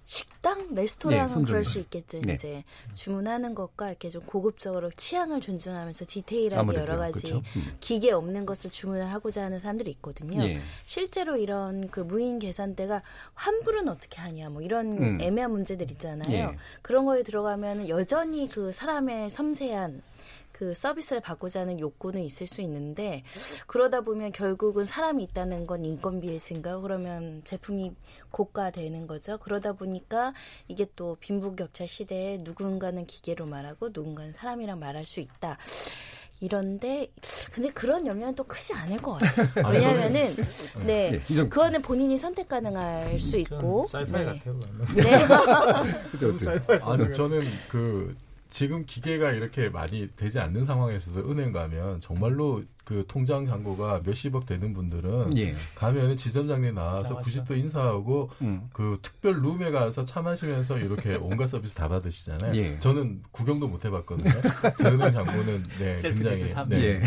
[0.05, 2.21] 식당, 네, 레스토랑은 손 그럴 좀- 수 있겠죠.
[2.21, 2.35] 네.
[2.35, 6.75] 이제 주문하는 것과 이렇게 좀 고급적으로 취향을 존중하면서 디테일하게.
[6.77, 7.41] 여러 가지 그렇죠.
[7.55, 7.75] 음.
[7.79, 10.43] 기계 없는 것을 주문을 하고자 하는 사람들이 있거든요.
[10.43, 10.61] 예.
[10.85, 13.01] 실제로 이런 그 무인 계산대가
[13.33, 15.17] 환불은 어떻게 하냐, 뭐 이런 음.
[15.19, 16.31] 애매한 문제들 있잖아요.
[16.31, 16.55] 예.
[16.83, 20.03] 그런 거에 들어가면 여전히 그 사람의 섬세한
[20.57, 23.23] 그 서비스를 받고자 하는 욕구는 있을 수 있는데
[23.67, 27.91] 그러다 보면 결국은 사람이 있다는 건 인건비의 증가 그러면 제품이
[28.31, 29.37] 고가되는 거죠.
[29.39, 30.33] 그러다 보니까
[30.69, 35.57] 이게 또 빈부격차 시대에 누군가는 기계로 말하고 누군가는 사람이랑 말할 수 있다.
[36.39, 37.07] 이런데
[37.51, 39.47] 근데 그런 염려는 또 크지 않을 것 같아요.
[39.65, 41.35] 아, 왜냐하면은 저는- 네 예.
[41.35, 44.39] 그거는 본인이 선택 가능할 수 있고 사이파이 네.
[44.39, 44.59] 같아요.
[44.95, 46.37] 네.
[46.37, 47.11] 소설이야.
[47.11, 48.15] 저는 그
[48.55, 54.71] 지금 기계가 이렇게 많이 되지 않는 상황에서도 은행 가면 정말로 그 통장 잔고가 몇십억 되는
[54.71, 55.53] 분들은 예.
[55.75, 57.29] 가면 지점장님 나와서 나왔어.
[57.43, 58.69] 90도 인사하고 음.
[58.71, 62.55] 그 특별 룸에 가서 차 마시면서 이렇게 온갖 서비스 다 받으시잖아요.
[62.55, 62.79] 예.
[62.79, 64.31] 저는 구경도 못 해봤거든요.
[64.77, 66.69] 제 은행 잔고는 네, 셀프 굉장히.
[66.69, 66.81] 네.
[66.81, 67.01] 예.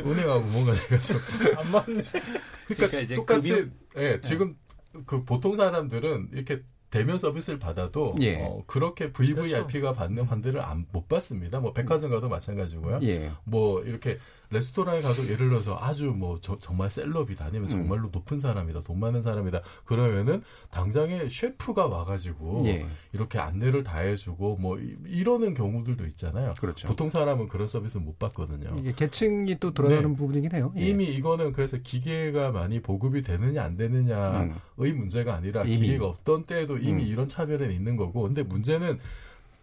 [0.00, 2.02] 은행하고 뭔가 내가 좀안 맞네.
[2.04, 4.56] 그러니까, 그러니까 이제 똑같이 금융- 예, 지금
[5.04, 8.42] 그 보통 사람들은 이렇게 대면 서비스를 받아도 예.
[8.42, 11.60] 어, 그렇게 VVIP가 받는 환대를 안, 못 받습니다.
[11.60, 13.00] 뭐 백화점 가도 마찬가지고요.
[13.02, 13.30] 예.
[13.44, 14.18] 뭐 이렇게
[14.50, 17.68] 레스토랑에 가도 예를 들어서 아주 뭐 저- 정말 셀럽이다 아니면 음.
[17.68, 22.86] 정말로 높은 사람이다 돈 많은 사람이다 그러면은 당장에 셰프가 와가지고 예.
[23.12, 26.54] 이렇게 안내를 다 해주고 뭐 이- 이러는 경우들도 있잖아요.
[26.60, 26.86] 그렇죠.
[26.88, 28.76] 보통 사람은 그런 서비스 못 받거든요.
[28.78, 30.16] 이게 계층이 또 드러나는 네.
[30.16, 30.72] 부분이긴 해요.
[30.76, 30.88] 예.
[30.88, 34.96] 이미 이거는 그래서 기계가 많이 보급이 되느냐 안 되느냐의 음.
[34.98, 35.86] 문제가 아니라 이미.
[35.88, 37.08] 기계가 없던 때에도 이미 음.
[37.08, 38.98] 이런 차별은 있는 거고 근데 문제는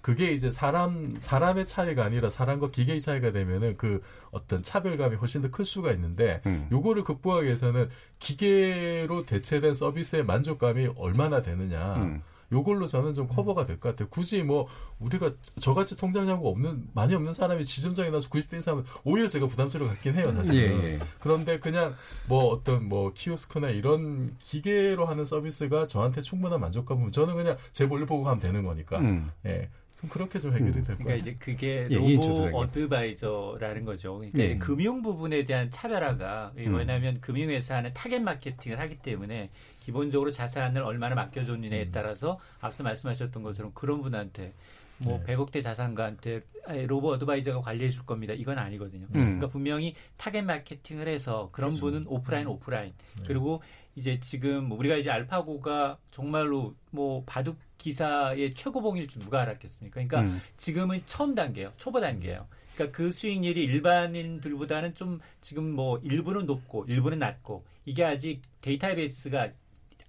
[0.04, 4.01] 그게 이제 사람 사람의 차이가 아니라 사람과 기계의 차이가 되면은 그
[4.32, 6.68] 어떤 차별감이 훨씬 더 클 수가 있는데 음.
[6.74, 7.89] 요거를 극복하기 위해서는
[8.20, 12.22] 기계로 대체된 서비스의 만족감이 얼마나 되느냐 음.
[12.51, 14.10] 요걸로 저는 좀 커버가 될 것 같아요.
[14.10, 14.68] 굳이 뭐
[14.99, 20.16] 우리가 저같이 통장량고 없는 많이 없는 사람이 지점장에 나서 90대 이상은 오히려 제가 부담스러워 갖긴
[20.16, 20.84] 해요, 사실은.
[20.84, 20.99] 예, 예.
[21.20, 21.95] 그런데 그냥
[22.28, 28.06] 뭐 어떤 뭐 키오스크나 이런 기계로 하는 서비스가 저한테 충분한 만족감은 저는 그냥 제 볼일
[28.06, 28.99] 보고 가면 되는 거니까.
[28.99, 29.32] 음.
[29.45, 29.70] 예.
[30.04, 31.18] 좀 그렇게 좀 해결이 될 그러니까 거예요.
[31.18, 32.57] 이제 그게 예, robo.
[32.57, 34.18] advisor라는 거죠.
[34.18, 34.58] 그러니까 예.
[34.58, 36.76] 금융 부분에 대한 차별화가 음.
[36.76, 39.49] 왜냐하면 금융회사는 target marketing을 하기 때문에
[39.80, 44.54] 기본적으로 자산을 얼마나 맡겨줬느냐에 따라서 앞서 말씀하셨던 것처럼 그런 분한테
[44.97, 45.36] 뭐 네.
[45.36, 46.41] 100억대 자산가한테
[46.88, 48.34] robo advisor가 관리해 줄 겁니다.
[48.34, 49.06] 이건 아니거든요.
[49.06, 49.14] 음.
[49.14, 51.86] 그러니까 분명히 target marketing을 해서 그런 그렇죠.
[51.86, 52.93] 분은 오프라인 오프라인
[53.26, 53.62] 그리고
[53.96, 59.94] 이제 지금 우리가 이제 알파고가 정말로 뭐 바둑 기사의 최고봉일 줄 누가 알았겠습니까?
[59.94, 60.41] 그러니까 음.
[60.58, 61.74] 지금은 처음 단계예요.
[61.78, 62.48] 초보 단계예요.
[62.74, 69.52] 그러니까 그 수익률이 일반인들보다는 좀 지금 뭐 일부는 높고 일부는 낮고 이게 아직 데이터베이스가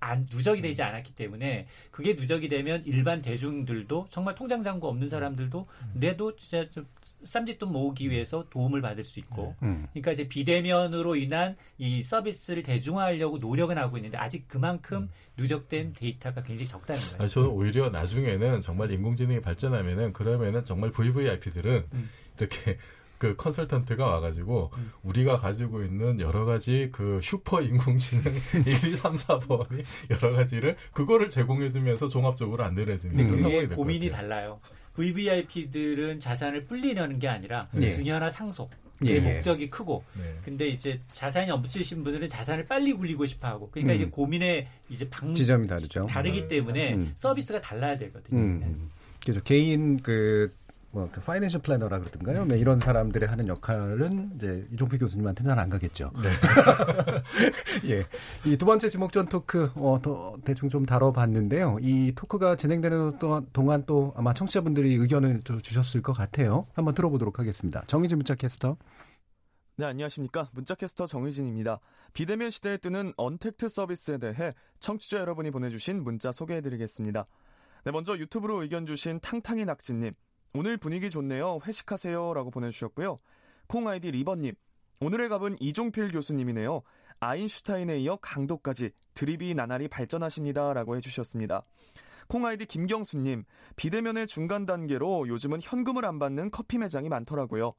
[0.04, 5.66] 안, 누적이 되지 않았기 때문에 그게 누적이 되면 일반 대중들도 정말 통장 잔고 없는 사람들도
[5.94, 6.86] 내도 진짜 좀
[7.24, 9.86] 쌈짓돈 모으기 위해서 도움을 받을 수 있고 음.
[9.92, 16.66] 그러니까 이제 비대면으로 인한 이 서비스를 대중화하려고 노력은 하고 있는데 아직 그만큼 누적된 데이터가 굉장히
[16.66, 17.16] 적다는 거예요.
[17.20, 22.10] 아니, 저는 오히려 나중에는 정말 인공지능이 발전하면은 그러면은 정말 VVIP들은 음.
[22.38, 22.78] 이렇게
[23.24, 24.70] 그 컨설턴트가 와가지고
[25.02, 28.22] 우리가 가지고 있는 여러 가지 그 슈퍼 인공지능
[28.66, 34.10] 1, 2, 3, 4번이 여러 가지를 그거를 제공해주면서 종합적으로 안내를 해주는 상황이 그게 고민이.
[34.10, 34.60] 달라요.
[34.92, 37.88] VVIP들은 자산을 불리려는 게 아니라 예.
[37.88, 38.70] 증여나 상속.
[39.04, 39.34] 예, 그 예.
[39.34, 40.22] 목적이 크고, 네.
[40.44, 43.96] 근데 이제 자산이 없으신 분들은 자산을 빨리 굴리고 싶어하고, 그러니까 음.
[43.96, 46.06] 이제 고민의 이제 방 지점이 다르죠.
[46.06, 47.12] 다르기 때문에 음.
[47.16, 48.38] 서비스가 달라야 되거든요.
[48.38, 48.90] 음.
[49.24, 49.42] 그죠.
[49.42, 50.52] 개인 그,
[50.94, 52.44] 뭐, 그 파이낸셜 플래너라 그러던가요?
[52.44, 56.12] 네, 이런 사람들의 하는 역할은 이제 이종필 교수님한테는 잘 안 가겠죠.
[56.22, 56.30] 네.
[57.90, 58.06] 예.
[58.44, 61.78] 이 두 번째 지목전 토크, 어, 더 대충 좀 다뤄봤는데요.
[61.80, 66.66] 이 토크가 진행되는 또- 동안 또 아마 청취자분들이 의견을 좀 주셨을 것 같아요.
[66.74, 67.82] 한번 들어보도록 하겠습니다.
[67.88, 68.76] 정의진 문자 캐스터.
[69.76, 70.50] 네, 안녕하십니까.
[70.52, 71.80] 문자캐스터 정의진입니다.
[72.12, 77.26] 비대면 시대에 뜨는 언택트 서비스에 대해 청취자 여러분이 보내주신 문자 소개해드리겠습니다.
[77.84, 80.12] 네, 먼저 유튜브로 의견 주신 탕탕이 낙지님.
[80.56, 81.58] 오늘 분위기 좋네요.
[81.66, 82.32] 회식하세요.
[82.32, 83.18] 라고 보내주셨고요.
[83.66, 84.54] 콩 아이디 리버님.
[85.00, 86.82] 오늘의 갑은 이종필 교수님이네요.
[87.18, 90.72] 아인슈타인에 이어 강도까지 드립이 나날이 발전하십니다.
[90.72, 91.64] 라고 해주셨습니다.
[92.28, 93.42] 콩 아이디 김경수님.
[93.74, 97.74] 비대면의 중간 단계로 요즘은 현금을 안 받는 커피 매장이 많더라고요.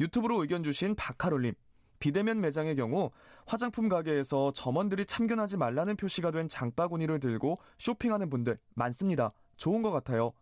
[0.00, 1.52] 유튜브로 의견 주신 박하롤님.
[1.98, 3.10] 비대면 매장의 경우
[3.46, 9.32] 화장품 가게에서 점원들이 참견하지 말라는 표시가 된 장바구니를 들고 쇼핑하는 분들 많습니다.
[9.58, 10.32] 좋은 것 같아요.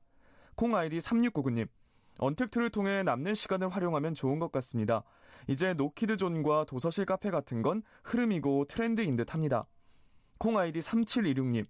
[0.56, 1.68] 콩 아이디 3699님.
[2.18, 5.02] 언택트를 통해 남는 시간을 활용하면 좋은 것 같습니다.
[5.48, 9.66] 이제 노키드존과 도서실 카페 같은 건 흐름이고 트렌드인 듯 합니다.
[10.38, 11.66] 콩 아이디 3726님.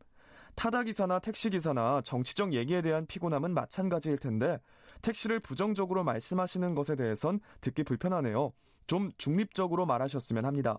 [0.54, 4.60] 타다기사나 택시기사나 정치적 얘기에 대한 피곤함은 마찬가지일 텐데
[5.02, 8.52] 택시를 부정적으로 말씀하시는 것에 대해선 듣기 불편하네요.
[8.86, 10.78] 좀 중립적으로 말하셨으면 합니다.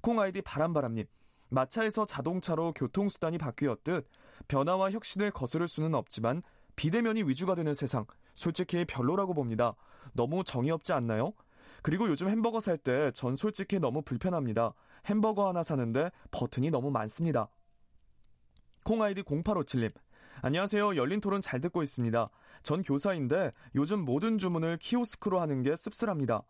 [0.00, 1.04] 콩 아이디 바람바람님.
[1.50, 4.06] 마차에서 자동차로 교통수단이 바뀌었듯
[4.48, 6.42] 변화와 혁신을 거스를 수는 없지만
[6.78, 9.74] 비대면이 위주가 되는 세상 솔직히 별로라고 봅니다.
[10.12, 11.32] 너무 정이 없지 않나요?
[11.82, 14.74] 그리고 요즘 햄버거 살 때 전 솔직히 너무 불편합니다.
[15.06, 17.48] 햄버거 하나 사는데 버튼이 너무 많습니다.
[18.84, 19.92] 콩 아이디 0857님.
[20.40, 20.94] 안녕하세요.
[20.94, 22.30] 열린 토론 잘 듣고 있습니다.
[22.62, 26.42] 전 교사인데 요즘 모든 주문을 키오스크로 하는 게 씁쓸합니다.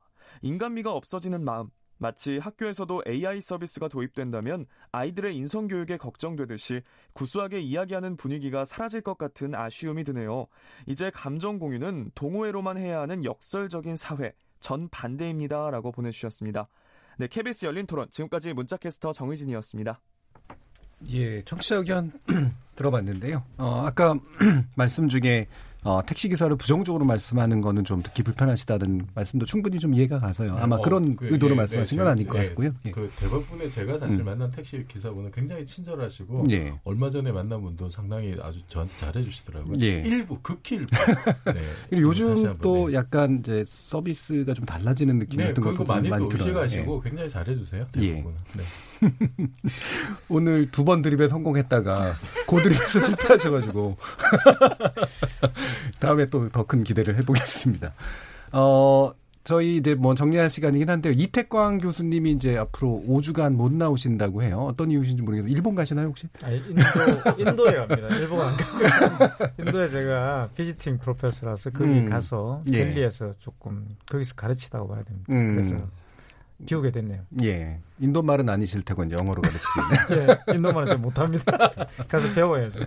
[0.43, 1.71] 인간미가 없어지는 마음.
[1.99, 6.83] 마치 학교에서도 AI 서비스가 도입된다면 아이들의 인성교육에 걱정되듯이
[7.13, 10.47] 구수하게 이야기하는 분위기가 사라질 것 같은 아쉬움이 드네요.
[10.87, 14.33] 이제 감정 공유는 동호회로만 해야 하는 역설적인 사회.
[14.61, 15.71] 전 반대입니다.
[15.71, 16.69] 라고 보내주셨습니다.
[17.19, 18.09] 네, KBS 열린 토론.
[18.11, 20.01] 지금까지 문자캐스터 정의진이었습니다.
[21.13, 22.13] 예, 청취자 의견
[22.77, 23.45] 들어봤는데요.
[23.59, 24.17] 어, 아까
[24.75, 25.47] 말씀 중에
[25.85, 30.57] 어, 택시 기사를 부정적으로 말씀하는 거는 좀 듣기 불편하시다는 말씀도 충분히 좀 이해가 가서요.
[30.57, 32.73] 아마 어, 그런 그, 의도로 예, 말씀하신 네, 건 아닐 것 예, 같고요.
[32.85, 32.91] 예.
[32.91, 34.25] 그 대부분의 제가 사실 음.
[34.25, 36.75] 만난 택시 기사분은 굉장히 친절하시고 예.
[36.85, 39.79] 얼마 전에 만난 분도 상당히 아주 저한테 잘해주시더라고요.
[39.83, 40.03] 예.
[40.05, 40.89] 일부 극히 일부.
[41.47, 41.61] 네.
[41.91, 42.95] 그리고 요즘 또 네.
[42.95, 46.61] 약간 이제 서비스가 좀 달라지는 느낌 네, 같은 것도 많이 많이 들어요.
[46.61, 47.09] 의식하시고 예.
[47.09, 47.87] 굉장히 잘해주세요.
[47.99, 48.15] 예.
[48.15, 48.37] 대부분은.
[48.57, 48.63] 네.
[50.29, 53.97] 오늘 두 번 드립에 성공했다가 고 드립에서 실패하셔가지고
[56.01, 57.93] 다음에 또 더 큰 기대를 해보겠습니다.
[58.53, 59.13] 어
[59.45, 61.13] 저희 이제 뭐 정리할 시간이긴 한데요.
[61.17, 64.67] 이태광 교수님이 이제 앞으로 5주간 못 나오신다고 해요.
[64.71, 65.51] 어떤 이유신지 모르겠어요.
[65.51, 66.29] 일본 가시나요 혹시?
[66.43, 66.83] 아니, 인도,
[67.39, 68.09] 인도에 갑니다.
[68.17, 69.53] 일본 안 가고.
[69.59, 72.11] 인도에 제가 비지팅 프로페서라서 거기 음.
[72.11, 72.85] 가서 예.
[72.85, 75.33] 델리에서 조금 거기서 가르치다고 봐야 됩니다.
[75.33, 75.55] 음.
[75.55, 75.77] 그래서
[76.67, 77.21] 비우게 됐네요.
[77.43, 77.81] 예.
[78.01, 80.39] 인도 말은 아니실 테고 영어로 가르치기는.
[80.49, 81.45] 예, 인도말은 잘 못합니다.
[82.09, 82.81] 가서 배워야죠.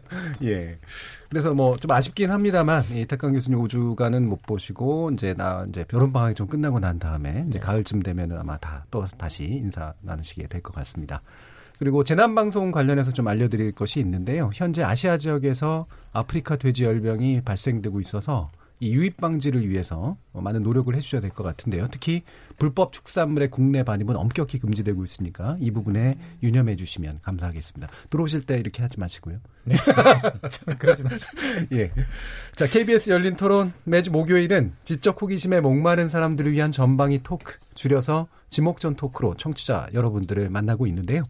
[0.43, 0.77] 예.
[1.29, 6.35] 그래서 뭐 좀 아쉽긴 합니다만 이태강 교수님 5주간은 못 보시고 이제 나 이제 결혼 방학이
[6.35, 10.73] 좀 끝나고 난 다음에 이제 가을쯤 되면은 아마 다 또 다시 인사 나누시게 될 것
[10.75, 11.21] 같습니다.
[11.79, 14.51] 그리고 재난 방송 관련해서 좀 알려드릴 것이 있는데요.
[14.53, 18.51] 현재 아시아 지역에서 아프리카 돼지 열병이 발생되고 있어서
[18.81, 21.87] 이 유입 방지를 위해서 많은 노력을 해주셔야 될 것 같은데요.
[21.91, 22.23] 특히
[22.57, 27.87] 불법 축산물의 국내 반입은 엄격히 금지되고 있으니까 이 부분에 유념해 주시면 감사하겠습니다.
[28.09, 29.37] 들어오실 때 이렇게 하지 마시고요.
[29.65, 29.75] 네.
[30.49, 31.75] 저는 그러진 않습니다.
[31.77, 31.91] 예.
[32.55, 38.95] 자, KBS 열린 토론 매주 목요일은 지적 호기심에 목마른 사람들을 위한 전방위 토크, 줄여서 지목전
[38.95, 41.23] 토크로 청취자 여러분들을 만나고 있는데요.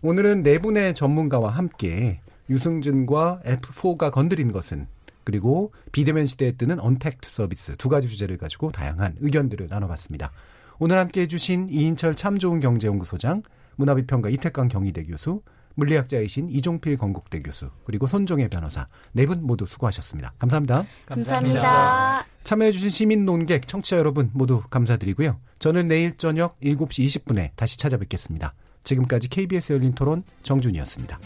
[0.00, 4.86] 오늘은 네 분의 전문가와 함께 유승준과 F4가 건드린 것은
[5.26, 10.30] 그리고 비대면 시대에 뜨는 언택트 서비스 두 가지 주제를 가지고 다양한 의견들을 나눠봤습니다.
[10.78, 13.42] 오늘 함께 해주신 이인철 참 좋은 경제연구소장,
[13.74, 15.42] 문화비평가 이태강 경희대 교수,
[15.74, 20.32] 물리학자이신 이종필 건국대 교수, 그리고 손종혜 변호사 네 분 모두 수고하셨습니다.
[20.38, 20.86] 감사합니다.
[21.06, 22.24] 감사합니다.
[22.44, 25.40] 참여해주신 시민 논객, 청취자 여러분 모두 감사드리고요.
[25.58, 28.54] 저는 내일 저녁 7시 20분에 다시 찾아뵙겠습니다.
[28.84, 31.18] 지금까지 KBS 열린 토론 정준이었습니다.